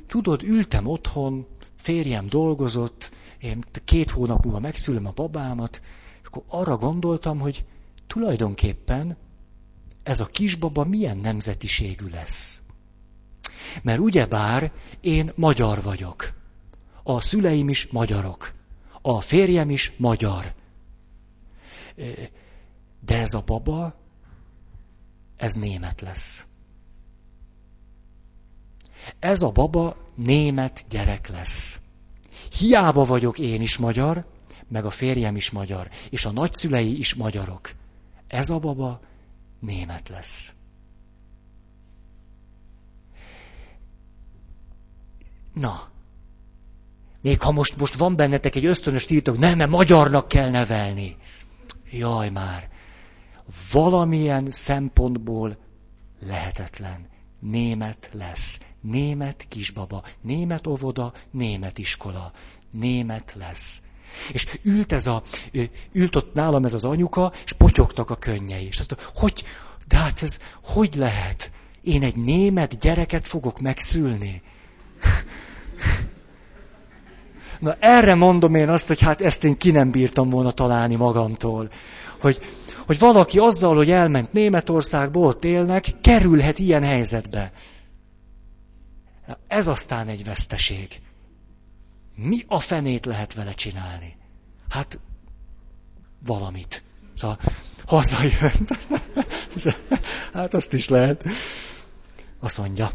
[0.07, 3.11] Tudod, ültem otthon, férjem dolgozott,
[3.41, 5.81] én két hónap múlva megszülöm a babámat,
[6.21, 7.65] és akkor arra gondoltam, hogy
[8.07, 9.17] tulajdonképpen
[10.03, 12.61] ez a kisbaba milyen nemzetiségű lesz.
[13.81, 16.33] Mert ugyebár én magyar vagyok.
[17.03, 18.53] A szüleim is magyarok.
[19.01, 20.53] A férjem is magyar.
[23.05, 23.95] De ez a baba,
[25.37, 26.45] ez német lesz.
[29.19, 31.81] Ez a baba német gyerek lesz.
[32.57, 34.25] Hiába vagyok én is magyar,
[34.67, 37.71] meg a férjem is magyar, és a nagyszülei is magyarok.
[38.27, 38.99] Ez a baba
[39.59, 40.53] német lesz.
[45.53, 45.89] Na,
[47.21, 51.17] még ha most, most van bennetek egy ösztönös tiltok, nem, mert magyarnak kell nevelni.
[51.91, 52.69] Jaj már,
[53.71, 55.57] valamilyen szempontból
[56.19, 57.10] lehetetlen.
[57.41, 58.61] Német lesz.
[58.81, 62.31] Német kisbaba, német óvoda, német iskola.
[62.71, 63.83] Német lesz.
[64.31, 65.23] És ült ez a,
[65.91, 68.65] ült ott nálam ez az anyuka, és potyogtak a könnyei.
[68.65, 69.43] És azt hogy,
[69.87, 71.51] de hát ez, hogy lehet?
[71.81, 74.41] Én egy német gyereket fogok megszülni?
[77.59, 81.71] Na erre mondom én azt, hogy hát ezt én ki nem bírtam volna találni magamtól.
[82.19, 82.39] Hogy,
[82.85, 87.51] hogy valaki azzal, hogy elment Németországba, ott élnek, kerülhet ilyen helyzetbe.
[89.47, 91.01] Ez aztán egy veszteség.
[92.15, 94.17] Mi a fenét lehet vele csinálni?
[94.69, 94.99] Hát
[96.25, 96.83] valamit.
[97.15, 97.39] Szóval
[97.85, 98.67] hazajön.
[100.33, 101.25] hát azt is lehet.
[102.39, 102.91] Azt mondja.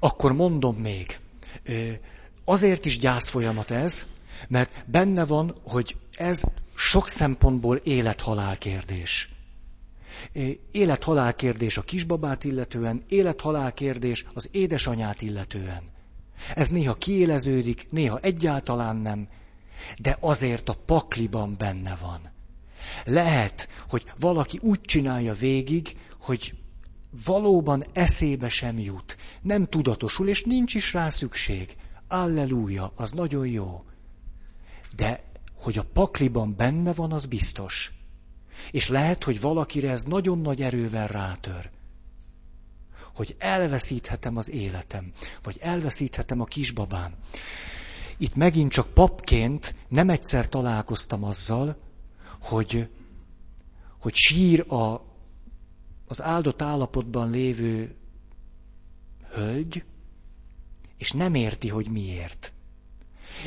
[0.00, 1.18] Akkor mondom még.
[2.44, 4.06] Azért is gyászfolyamat ez,
[4.48, 6.42] mert benne van, hogy ez
[6.80, 9.30] sok szempontból élet-halál kérdés.
[10.70, 15.82] Élet-halál kérdés a kisbabát illetően, élet-halál kérdés az édesanyát illetően.
[16.54, 19.28] Ez néha kiéleződik, néha egyáltalán nem,
[19.98, 22.30] de azért a pakliban benne van.
[23.04, 26.54] Lehet, hogy valaki úgy csinálja végig, hogy
[27.24, 31.76] valóban eszébe sem jut, nem tudatosul, és nincs is rá szükség.
[32.08, 33.84] Alleluja, az nagyon jó.
[34.96, 35.29] De
[35.60, 37.92] hogy a pakliban benne van, az biztos.
[38.70, 41.70] És lehet, hogy valakire ez nagyon nagy erővel rátör.
[43.14, 47.14] Hogy elveszíthetem az életem, vagy elveszíthetem a kisbabám.
[48.16, 51.76] Itt megint csak papként nem egyszer találkoztam azzal,
[52.40, 52.88] hogy,
[53.98, 55.04] hogy sír a,
[56.06, 57.94] az áldott állapotban lévő
[59.32, 59.84] hölgy,
[60.96, 62.52] és nem érti, hogy miért.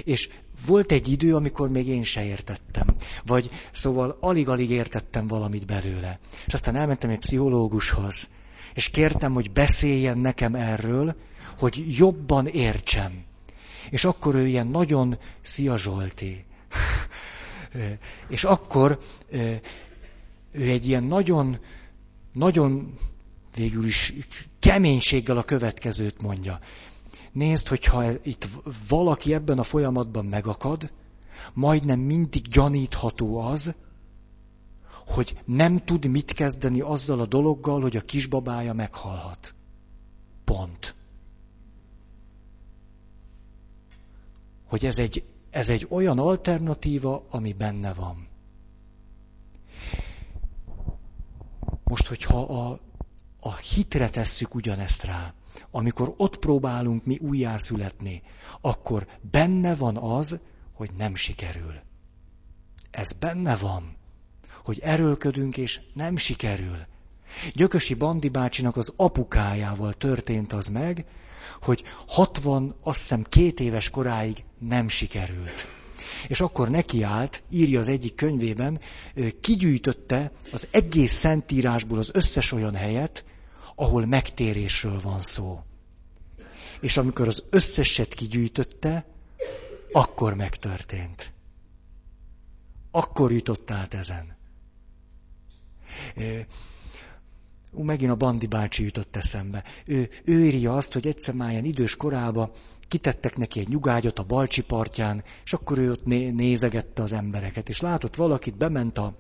[0.03, 0.29] És
[0.65, 2.87] volt egy idő, amikor még én se értettem.
[3.25, 6.19] Vagy szóval alig-alig értettem valamit belőle.
[6.45, 8.29] És aztán elmentem egy pszichológushoz,
[8.73, 11.15] és kértem, hogy beszéljen nekem erről,
[11.57, 13.23] hogy jobban értsem.
[13.89, 16.45] És akkor ő ilyen nagyon Szia Zsolti.
[18.29, 18.99] és akkor
[20.51, 21.59] ő egy ilyen nagyon,
[22.33, 22.93] nagyon
[23.55, 24.13] végül is
[24.59, 26.59] keménységgel a következőt mondja.
[27.33, 28.47] Nézd, hogyha itt
[28.87, 30.91] valaki ebben a folyamatban megakad,
[31.53, 33.75] majdnem mindig gyanítható az,
[35.05, 39.55] hogy nem tud mit kezdeni azzal a dologgal, hogy a kisbabája meghalhat.
[40.43, 40.95] Pont.
[44.65, 48.27] Hogy ez egy, ez egy olyan alternatíva, ami benne van.
[51.83, 52.79] Most, hogyha a,
[53.39, 55.33] a hitre tesszük ugyanezt rá,
[55.75, 58.21] amikor ott próbálunk mi újjászületni,
[58.61, 60.39] akkor benne van az,
[60.73, 61.73] hogy nem sikerül.
[62.91, 63.97] Ez benne van,
[64.63, 66.77] hogy erőlködünk, és nem sikerül.
[67.53, 71.05] Gyökösi Bandi bácsinak az apukájával történt az meg,
[71.61, 75.65] hogy 60, azt hiszem két éves koráig nem sikerült.
[76.27, 78.79] És akkor nekiállt, írja az egyik könyvében,
[79.41, 83.25] kigyűjtötte az egész szentírásból az összes olyan helyet,
[83.75, 85.63] ahol megtérésről van szó.
[86.79, 89.05] És amikor az összeset kigyűjtötte,
[89.91, 91.33] akkor megtörtént.
[92.91, 94.35] Akkor jutott át ezen.
[97.71, 99.63] Ú, megint a Bandi bácsi jutott eszembe.
[99.85, 102.51] Ő, ő írja azt, hogy egyszer már ilyen idős korába
[102.87, 107.69] kitettek neki egy nyugágyat a Balcsi partján, és akkor ő ott né- nézegette az embereket,
[107.69, 109.13] és látott valakit, bement a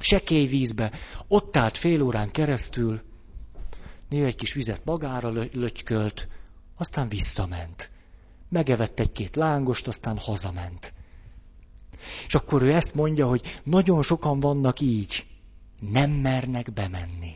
[0.00, 0.92] sekély vízbe,
[1.28, 3.00] ott állt fél órán keresztül,
[4.08, 6.28] néha egy kis vizet magára lötykölt,
[6.76, 7.90] aztán visszament.
[8.48, 10.94] Megevett egy-két lángost, aztán hazament.
[12.26, 15.26] És akkor ő ezt mondja, hogy nagyon sokan vannak így,
[15.80, 17.34] nem mernek bemenni.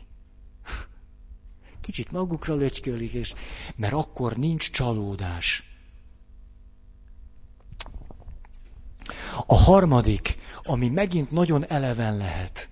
[1.81, 3.33] Kicsit magukra lötykölik, és,
[3.75, 5.69] mert akkor nincs csalódás.
[9.45, 12.69] A harmadik, ami megint nagyon eleven lehet,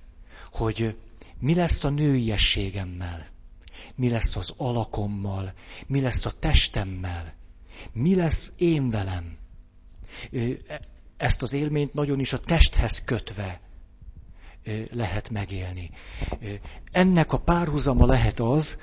[0.51, 0.97] hogy
[1.39, 3.27] mi lesz a nőiességemmel,
[3.99, 5.53] mi lesz az alakommal,
[5.87, 7.33] mi lesz a testemmel,
[7.93, 9.37] mi lesz én velem.
[10.31, 10.39] E,
[11.17, 13.61] ezt az élményt nagyon is a testhez kötve
[14.91, 15.91] lehet megélni.
[16.91, 18.77] Ennek a párhuzama lehet az,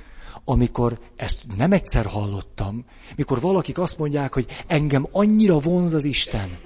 [0.45, 2.85] amikor ezt nem egyszer hallottam,
[3.17, 6.59] mikor valakik azt mondják, hogy engem annyira vonz az Isten,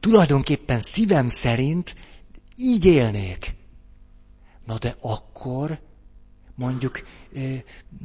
[0.00, 1.94] tulajdonképpen szívem szerint
[2.56, 3.54] így élnék.
[4.64, 5.80] Na de akkor
[6.56, 7.02] mondjuk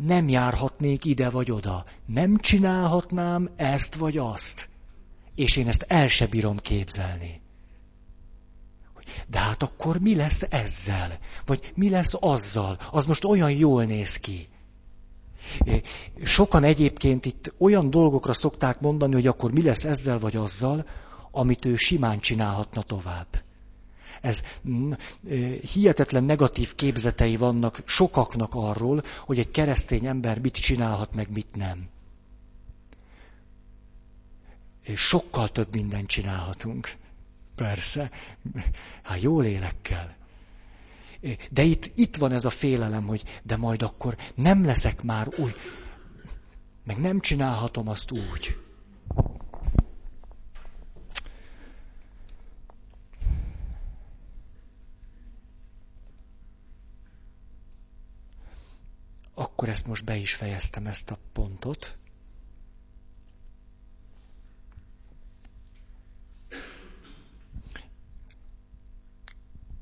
[0.03, 4.69] nem járhatnék ide vagy oda, nem csinálhatnám ezt vagy azt,
[5.35, 7.41] és én ezt el se bírom képzelni.
[9.27, 11.19] De hát akkor mi lesz ezzel?
[11.45, 12.79] Vagy mi lesz azzal?
[12.91, 14.47] Az most olyan jól néz ki.
[16.23, 20.85] Sokan egyébként itt olyan dolgokra szokták mondani, hogy akkor mi lesz ezzel vagy azzal,
[21.31, 23.27] amit ő simán csinálhatna tovább.
[24.21, 24.43] Ez
[25.73, 31.89] hihetetlen negatív képzetei vannak sokaknak arról, hogy egy keresztény ember mit csinálhat, meg mit nem.
[34.83, 36.95] És sokkal több mindent csinálhatunk.
[37.55, 38.11] Persze.
[39.03, 40.15] Hát jó lélekkel.
[41.49, 45.55] De itt, itt van ez a félelem, hogy de majd akkor nem leszek már úgy,
[46.85, 48.57] meg nem csinálhatom azt úgy.
[59.41, 61.97] Akkor ezt most be is fejeztem, ezt a pontot.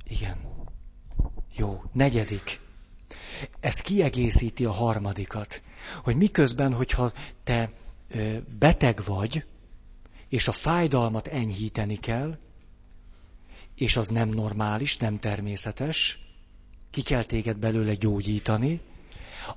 [0.04, 0.38] Igen.
[1.56, 2.60] Jó, negyedik.
[3.60, 5.62] Ez kiegészíti a harmadikat.
[6.04, 7.12] Hogy miközben, hogyha
[7.44, 7.72] te
[8.60, 9.46] beteg vagy,
[10.28, 12.38] és a fájdalmat enyhíteni kell,
[13.76, 16.20] és az nem normális, nem természetes,
[16.90, 18.82] ki kell téged belőle gyógyítani,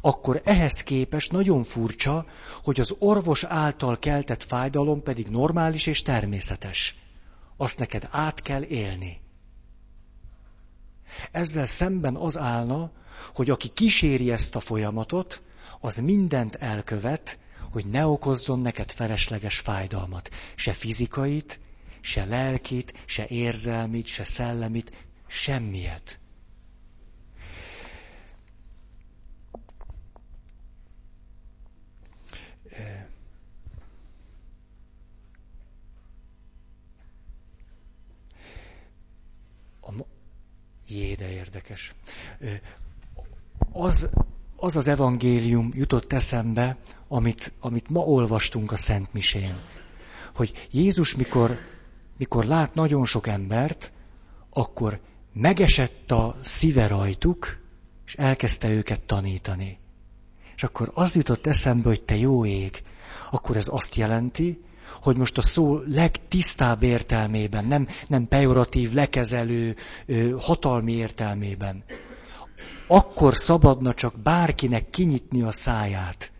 [0.00, 2.26] akkor ehhez képest nagyon furcsa,
[2.62, 6.96] hogy az orvos által keltett fájdalom pedig normális és természetes.
[7.56, 9.20] Azt neked át kell élni.
[11.30, 12.90] Ezzel szemben az állna,
[13.34, 15.42] hogy aki kíséri ezt a folyamatot,
[15.80, 17.38] az mindent elkövet,
[17.70, 20.30] hogy ne okozzon neked felesleges fájdalmat.
[20.54, 21.60] Se fizikait,
[22.00, 24.92] se lelkit, se érzelmit, se szellemit,
[25.26, 26.20] semmiet.
[40.92, 41.94] Jé, de érdekes.
[43.72, 44.08] Az,
[44.56, 46.76] az az evangélium jutott eszembe,
[47.08, 49.54] amit, amit ma olvastunk a Szent Misén.
[50.34, 51.58] Hogy Jézus mikor,
[52.16, 53.92] mikor lát nagyon sok embert,
[54.50, 55.00] akkor
[55.32, 57.60] megesett a szíve rajtuk,
[58.06, 59.78] és elkezdte őket tanítani.
[60.56, 62.82] És akkor az jutott eszembe, hogy te jó ég,
[63.30, 64.64] akkor ez azt jelenti,
[65.00, 69.76] hogy most a szó legtisztább értelmében, nem, nem pejoratív, lekezelő,
[70.38, 71.84] hatalmi értelmében.
[72.86, 76.32] Akkor szabadna csak bárkinek kinyitni a száját,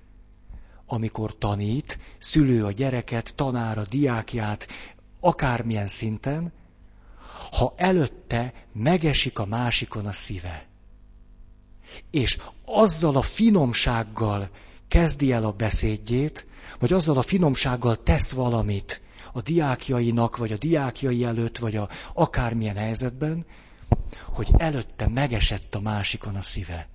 [0.87, 4.69] amikor tanít, szülő a gyereket, tanár a diákját,
[5.21, 6.53] akármilyen szinten,
[7.53, 10.67] ha előtte megesik a másikon a szíve.
[12.11, 14.51] És azzal a finomsággal
[14.89, 16.47] kezdi el a beszédjét,
[16.83, 19.03] vagy azzal a finomsággal tesz valamit
[19.33, 23.47] a diákjainak, vagy a diákjai előtt, vagy a akármilyen helyzetben,
[24.25, 26.89] hogy előtte megesett a másikon a szíve.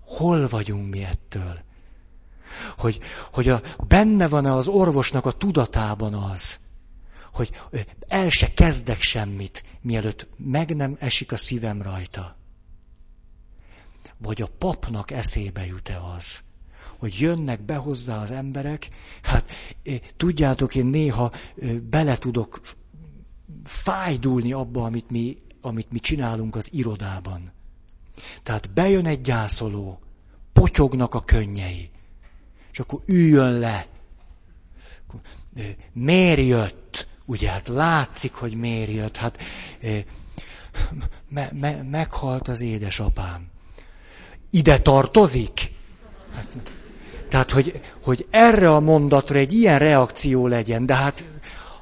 [0.00, 1.58] Hol vagyunk mi ettől?
[2.76, 2.98] Hogy,
[3.32, 6.58] hogy a, benne van-e az orvosnak a tudatában az,
[7.32, 7.62] hogy
[8.08, 12.36] el se kezdek semmit, mielőtt meg nem esik a szívem rajta.
[14.18, 16.46] Vagy a papnak eszébe jut-e az,
[16.98, 18.88] hogy jönnek be hozzá az emberek,
[19.22, 19.50] hát
[20.16, 21.32] tudjátok, én néha
[21.90, 22.60] bele tudok
[23.64, 27.52] fájdulni abba, amit mi, amit mi csinálunk az irodában.
[28.42, 30.00] Tehát bejön egy gyászoló,
[30.52, 31.90] potyognak a könnyei,
[32.72, 33.86] és akkor üljön le.
[35.92, 37.08] Miért jött?
[37.24, 39.16] Ugye, hát látszik, hogy miért jött.
[39.16, 39.42] Hát
[41.28, 43.46] me, me, meghalt az édesapám.
[44.50, 45.72] Ide tartozik?
[46.34, 46.58] Hát,
[47.28, 51.24] tehát, hogy, hogy erre a mondatra egy ilyen reakció legyen, de hát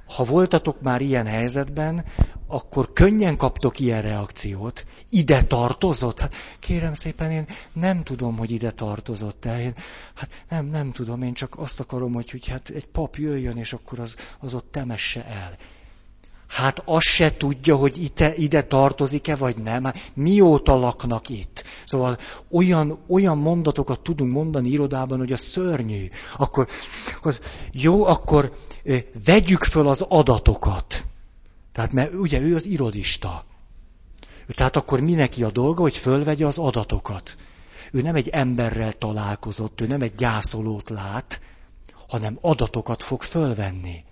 [0.06, 2.04] ha voltatok már ilyen helyzetben,
[2.46, 4.86] akkor könnyen kaptok ilyen reakciót.
[5.10, 6.20] Ide tartozott?
[6.20, 9.60] Hát kérem szépen, én nem tudom, hogy ide tartozott el.
[9.60, 9.74] Én,
[10.14, 13.72] hát nem, nem tudom, én csak azt akarom, hogy, hogy hát egy pap jöjjön, és
[13.72, 15.56] akkor az, az ott temesse el.
[16.48, 19.84] Hát azt se tudja, hogy ide, ide tartozik-e, vagy nem.
[19.84, 21.64] Hát mióta laknak itt?
[21.84, 22.18] Szóval
[22.50, 26.08] olyan, olyan mondatokat tudunk mondani irodában, hogy a szörnyű.
[26.36, 26.68] Akkor,
[27.22, 27.40] az,
[27.72, 28.52] jó, akkor
[29.24, 31.04] vegyük föl az adatokat.
[31.72, 33.44] Tehát, mert ugye ő az irodista.
[34.48, 37.36] Tehát akkor mi neki a dolga, hogy fölvegye az adatokat.
[37.92, 41.40] Ő nem egy emberrel találkozott, ő nem egy gyászolót lát,
[42.08, 44.04] hanem adatokat fog fölvenni.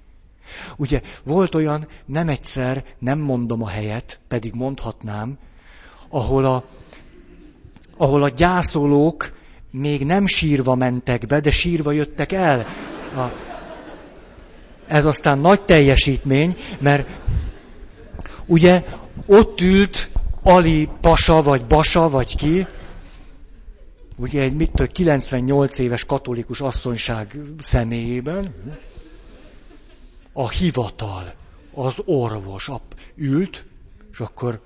[0.76, 5.38] Ugye volt olyan, nem egyszer, nem mondom a helyet, pedig mondhatnám,
[6.08, 6.64] ahol a,
[7.96, 9.32] ahol a gyászolók
[9.70, 12.66] még nem sírva mentek be, de sírva jöttek el.
[13.16, 13.32] A,
[14.86, 17.08] ez aztán nagy teljesítmény, mert
[18.46, 18.84] ugye
[19.26, 20.10] ott ült
[20.42, 22.66] Ali Pasa, vagy Basa, vagy ki,
[24.16, 28.54] ugye egy mit 98 éves katolikus asszonyság személyében,
[30.36, 31.34] a hivatal,
[31.74, 32.70] az orvos
[33.16, 33.66] ült,
[34.12, 34.62] és akkor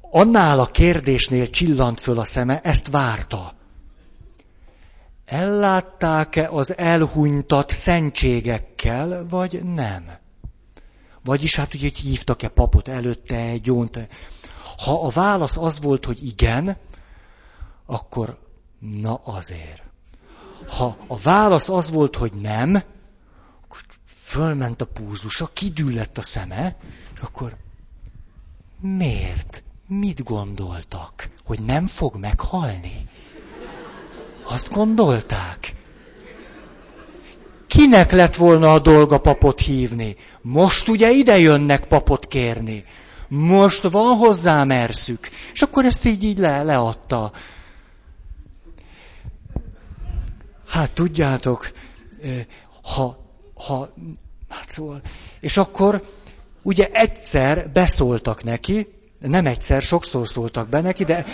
[0.00, 3.54] annál a kérdésnél csillant föl a szeme, ezt várta.
[5.24, 10.18] Ellátták-e az elhunytat szentségekkel, vagy nem?
[11.24, 14.08] Vagyis hát ugye, hogy hívtak-e papot előtte, gyónt.
[14.76, 16.76] Ha a válasz az volt, hogy igen,
[17.86, 18.38] akkor
[18.78, 19.82] na azért.
[20.68, 22.82] Ha a válasz az volt, hogy nem,
[24.36, 26.76] fölment a púzusa, kidüllett a szeme,
[27.14, 27.56] és akkor
[28.80, 29.62] miért?
[29.86, 31.28] Mit gondoltak?
[31.44, 33.08] Hogy nem fog meghalni?
[34.44, 35.74] Azt gondolták?
[37.66, 40.16] Kinek lett volna a dolga papot hívni?
[40.40, 42.84] Most ugye ide jönnek papot kérni.
[43.28, 45.28] Most van hozzá merszük.
[45.52, 47.32] És akkor ezt így, így le, leadta.
[50.68, 51.70] Hát tudjátok,
[52.82, 53.24] ha,
[53.54, 53.94] ha
[54.48, 55.00] Hát szóval.
[55.40, 56.02] És akkor
[56.62, 58.88] ugye egyszer beszóltak neki,
[59.20, 61.26] nem egyszer, sokszor szóltak be neki, de,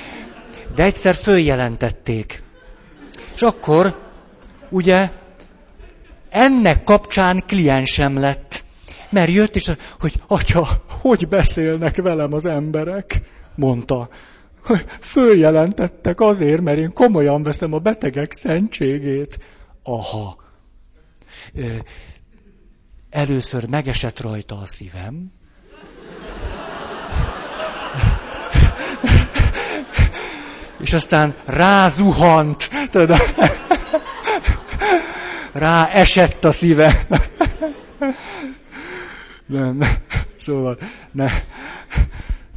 [0.75, 2.43] de egyszer följelentették.
[3.35, 3.99] És akkor
[4.71, 5.11] ugye
[6.31, 8.65] ennek kapcsán kliensem lett.
[9.11, 13.21] Mert jött is, hogy atya, hogy beszélnek velem az emberek,
[13.55, 14.09] mondta.
[15.01, 19.39] Följelentettek azért, mert én komolyan veszem a betegek szentségét.
[19.83, 20.37] Aha.
[23.13, 25.33] Először megesett rajta a szívem,
[30.81, 33.17] és aztán rázuhant, tudod,
[35.53, 37.07] rá esett a szíve.
[39.47, 39.83] Nem,
[40.37, 40.79] szóval
[41.13, 41.31] ne,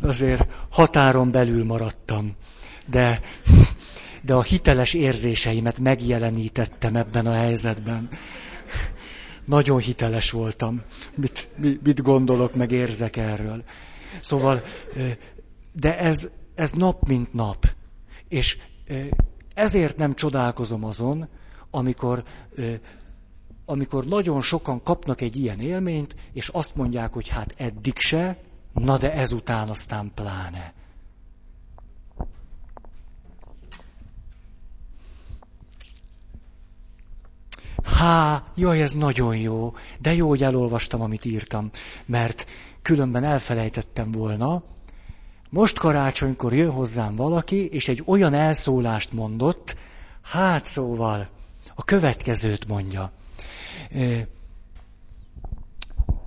[0.02, 2.36] azért határon belül maradtam,
[2.86, 3.20] de,
[4.22, 8.10] de a hiteles érzéseimet megjelenítettem ebben a helyzetben
[9.46, 10.82] nagyon hiteles voltam.
[11.16, 11.50] Mit,
[11.84, 13.64] mit gondolok, meg érzek erről.
[14.20, 14.62] Szóval,
[15.72, 17.68] de ez, ez nap mint nap.
[18.30, 18.58] És
[19.54, 21.28] ezért nem csodálkozom azon,
[21.70, 22.24] amikor,
[23.66, 28.38] amikor nagyon sokan kapnak egy ilyen élményt, és azt mondják, hogy hát eddig se,
[28.74, 30.74] na de ezután aztán pláne.
[37.98, 41.70] Há, jaj, ez nagyon jó, de jó, hogy elolvastam, amit írtam,
[42.06, 42.46] mert
[42.82, 44.64] különben elfelejtettem volna,
[45.50, 49.76] Most karácsonykor jön hozzám valaki, és egy olyan elszólást mondott,
[50.22, 51.30] hát szóval
[51.76, 53.12] a következőt mondja.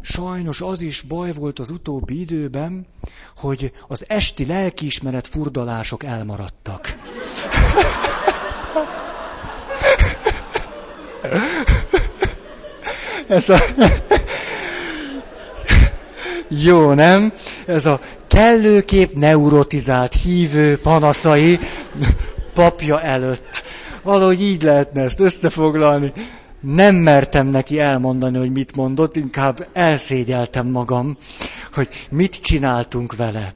[0.01, 2.87] Sajnos az is baj volt az utóbbi időben,
[3.37, 6.87] hogy az esti lelkiismeret furdalások elmaradtak.
[13.29, 13.59] Ez a...
[16.49, 17.33] Jó, nem?
[17.67, 21.59] Ez a kellőkép neurotizált hívő panaszai
[22.55, 23.63] papja előtt.
[24.03, 26.13] Valahogy így lehetne ezt összefoglalni.
[26.61, 31.17] Nem mertem neki elmondani, hogy mit mondott, inkább elszégyeltem magam,
[31.73, 33.53] hogy mit csináltunk vele.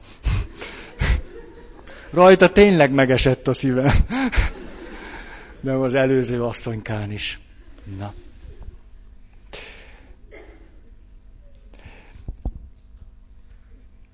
[2.11, 3.93] Rajta tényleg megesett a szívem.
[5.61, 7.39] De az előző asszonykán is.
[7.83, 8.13] Na.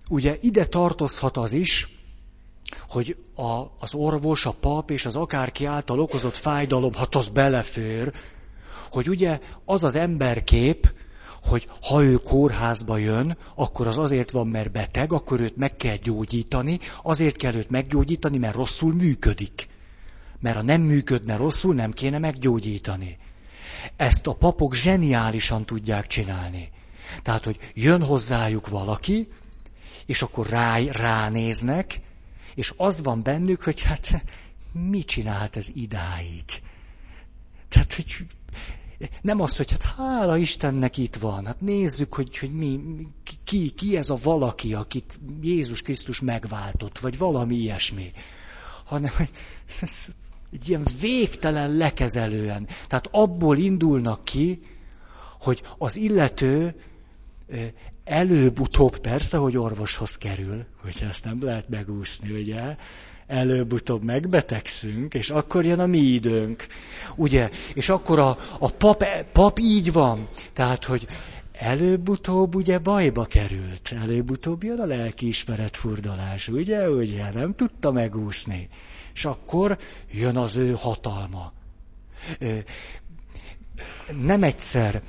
[0.09, 1.87] Ugye ide tartozhat az is,
[2.89, 8.13] hogy a, az orvos, a pap és az akárki által okozott fájdalom, hát az belefér,
[8.91, 10.93] hogy ugye az az emberkép,
[11.43, 15.95] hogy ha ő kórházba jön, akkor az azért van, mert beteg, akkor őt meg kell
[15.95, 19.67] gyógyítani, azért kell őt meggyógyítani, mert rosszul működik.
[20.39, 23.17] Mert ha nem működne rosszul, nem kéne meggyógyítani.
[23.99, 26.69] Ezt a papok zseniálisan tudják csinálni.
[27.21, 29.27] Tehát, hogy jön hozzájuk valaki,
[30.05, 31.99] és akkor rá, ránéznek,
[32.55, 34.23] és az van bennük, hogy hát
[34.71, 36.43] mit csinált ez idáig?
[37.69, 38.25] Tehát, hogy
[39.21, 42.79] nem az, hogy hát hála Istennek itt van, hát nézzük, hogy, hogy mi,
[43.43, 48.11] ki, ki ez a valaki, akit Jézus Krisztus megváltott, vagy valami ilyesmi.
[48.85, 49.31] Hanem, hogy
[50.53, 52.67] egy ilyen végtelen lekezelően.
[52.87, 54.61] Tehát abból indulnak ki,
[55.39, 56.75] hogy az illető
[58.03, 62.75] előbb-utóbb persze, hogy orvoshoz kerül, hogy ezt nem lehet megúszni, ugye?
[63.27, 66.67] Előbb-utóbb megbetegszünk, és akkor jön a mi időnk.
[67.15, 67.49] Ugye?
[67.73, 70.27] És akkor a, a pap, pap így van.
[70.53, 71.07] Tehát, hogy
[71.51, 73.95] előbb-utóbb ugye bajba került.
[74.01, 76.89] Előbb-utóbb jön a lelkiismeret furdalás, ugye?
[76.89, 77.31] Ugye?
[77.31, 78.69] Nem tudta megúszni.
[79.19, 79.77] És akkor
[80.11, 81.51] jön az ő hatalma.
[84.21, 85.01] Nem egyszer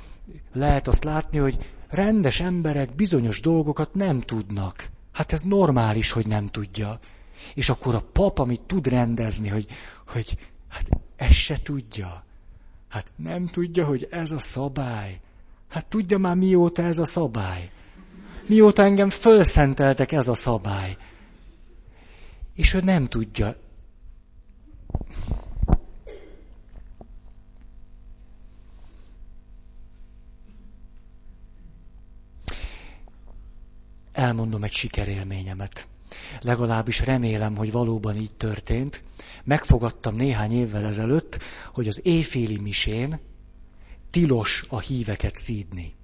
[0.53, 4.89] lehet azt látni, hogy rendes emberek bizonyos dolgokat nem tudnak.
[5.11, 6.99] Hát ez normális, hogy nem tudja.
[7.53, 9.67] És akkor a pap, amit tud rendezni, hogy,
[10.07, 10.37] hogy
[10.67, 12.23] hát ezt se tudja.
[12.89, 15.19] Hát nem tudja, hogy ez a szabály.
[15.69, 17.71] Hát tudja már mióta ez a szabály.
[18.47, 20.97] Mióta engem fölszenteltek ez a szabály.
[22.55, 23.55] És ő nem tudja.
[34.21, 35.87] Elmondom egy sikerélményemet.
[36.41, 39.03] Legalábbis remélem, hogy valóban így történt.
[39.43, 41.39] Megfogadtam néhány évvel ezelőtt,
[41.73, 43.19] hogy az éjféli misén
[44.09, 45.95] tilos a híveket szídni.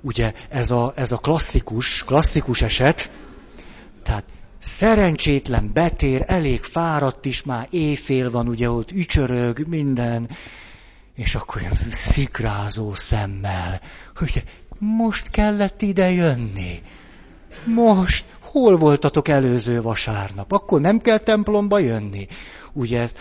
[0.00, 3.10] Ugye ez a, ez a klasszikus, klasszikus eset,
[4.02, 4.24] tehát
[4.60, 10.30] szerencsétlen betér, elég fáradt is, már éjfél van, ugye ott ücsörög, minden,
[11.16, 13.80] és akkor ilyen szikrázó szemmel,
[14.16, 14.44] hogy
[14.78, 16.82] most kellett ide jönni.
[17.64, 20.52] Most, hol voltatok előző vasárnap?
[20.52, 22.26] Akkor nem kell templomba jönni.
[22.72, 23.18] Ugye ezt,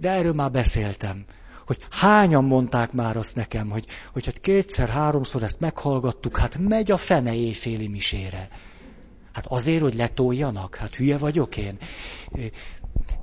[0.00, 1.24] de erről már beszéltem.
[1.66, 6.96] Hogy hányan mondták már azt nekem, hogy, hogy hát kétszer-háromszor ezt meghallgattuk, hát megy a
[6.96, 8.48] fene éjféli misére.
[9.32, 10.74] Hát azért, hogy letoljanak?
[10.74, 11.78] Hát hülye vagyok én.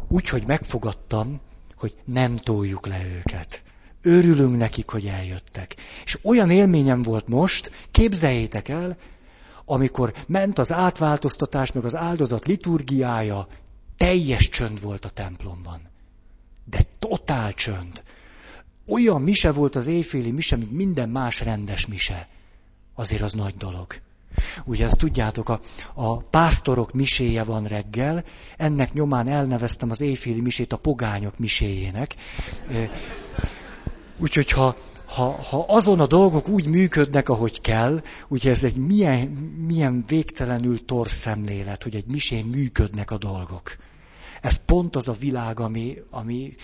[0.08, 1.40] Úgyhogy megfogadtam,
[1.76, 3.64] hogy nem toljuk le őket.
[4.02, 5.76] Örülünk nekik, hogy eljöttek.
[6.04, 8.98] És olyan élményem volt most, képzeljétek el,
[9.66, 13.48] amikor ment az átváltoztatás, meg az áldozat liturgiája,
[13.98, 15.82] teljes csönd volt a templomban.
[16.66, 18.04] De totál csönd.
[18.88, 22.28] Olyan mise volt az éjféli mise, mint minden más rendes mise.
[22.96, 23.94] Azért az nagy dolog.
[24.66, 25.62] Ugye ezt tudjátok, a,
[25.94, 28.24] a pásztorok miséje van reggel,
[28.58, 32.16] ennek nyomán elneveztem az éjféli misét a pogányok miséjének.
[34.18, 34.76] Úgyhogy ha
[35.10, 39.28] ha, ha azon a dolgok úgy működnek, ahogy kell, ugye ez egy milyen,
[39.68, 43.76] milyen végtelenül torz szemlélet, hogy egy misén működnek a dolgok.
[44.42, 46.56] Ez pont az a világ, ami, ami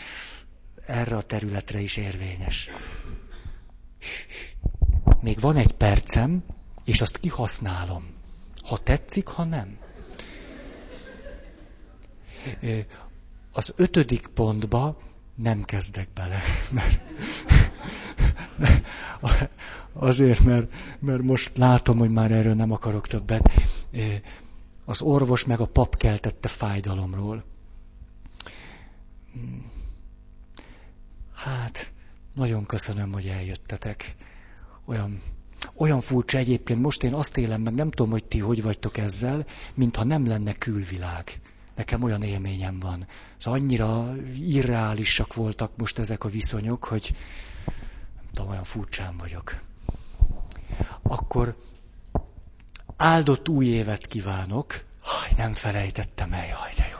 [0.85, 2.69] erre a területre is érvényes.
[5.21, 6.43] Még van egy percem,
[6.85, 8.13] és azt kihasználom.
[8.63, 9.77] Ha tetszik, ha nem.
[13.51, 14.97] Az ötödik pontba
[15.35, 16.41] nem kezdek bele,
[16.71, 16.99] mert
[19.93, 23.51] Azért, mert, mert most látom, hogy már erről nem akarok többet.
[24.85, 27.43] az orvos meg a pap keltette fájdalomról.
[31.33, 31.91] Hát,
[32.33, 34.15] nagyon köszönöm, hogy eljöttetek.
[34.85, 35.21] Olyan,
[35.73, 39.45] olyan furcsa egyébként, most én azt élem meg, nem tudom, hogy ti hogy vagytok ezzel,
[39.73, 41.39] mintha nem lenne külvilág.
[41.75, 43.07] Nekem olyan élményem van.
[43.37, 47.15] Szóval annyira irreálisak voltak most ezek a viszonyok, hogy
[48.15, 49.59] nem tudom, olyan furcsán vagyok.
[51.01, 51.55] Akkor
[52.97, 54.83] áldott új évet kívánok.
[55.01, 56.95] Haj, nem felejtettem el, jaj, de jó.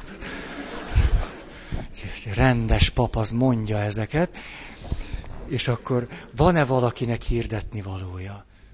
[2.33, 4.37] Rendes pap az mondja ezeket.
[5.45, 8.45] És akkor van-e valakinek hirdetni valója?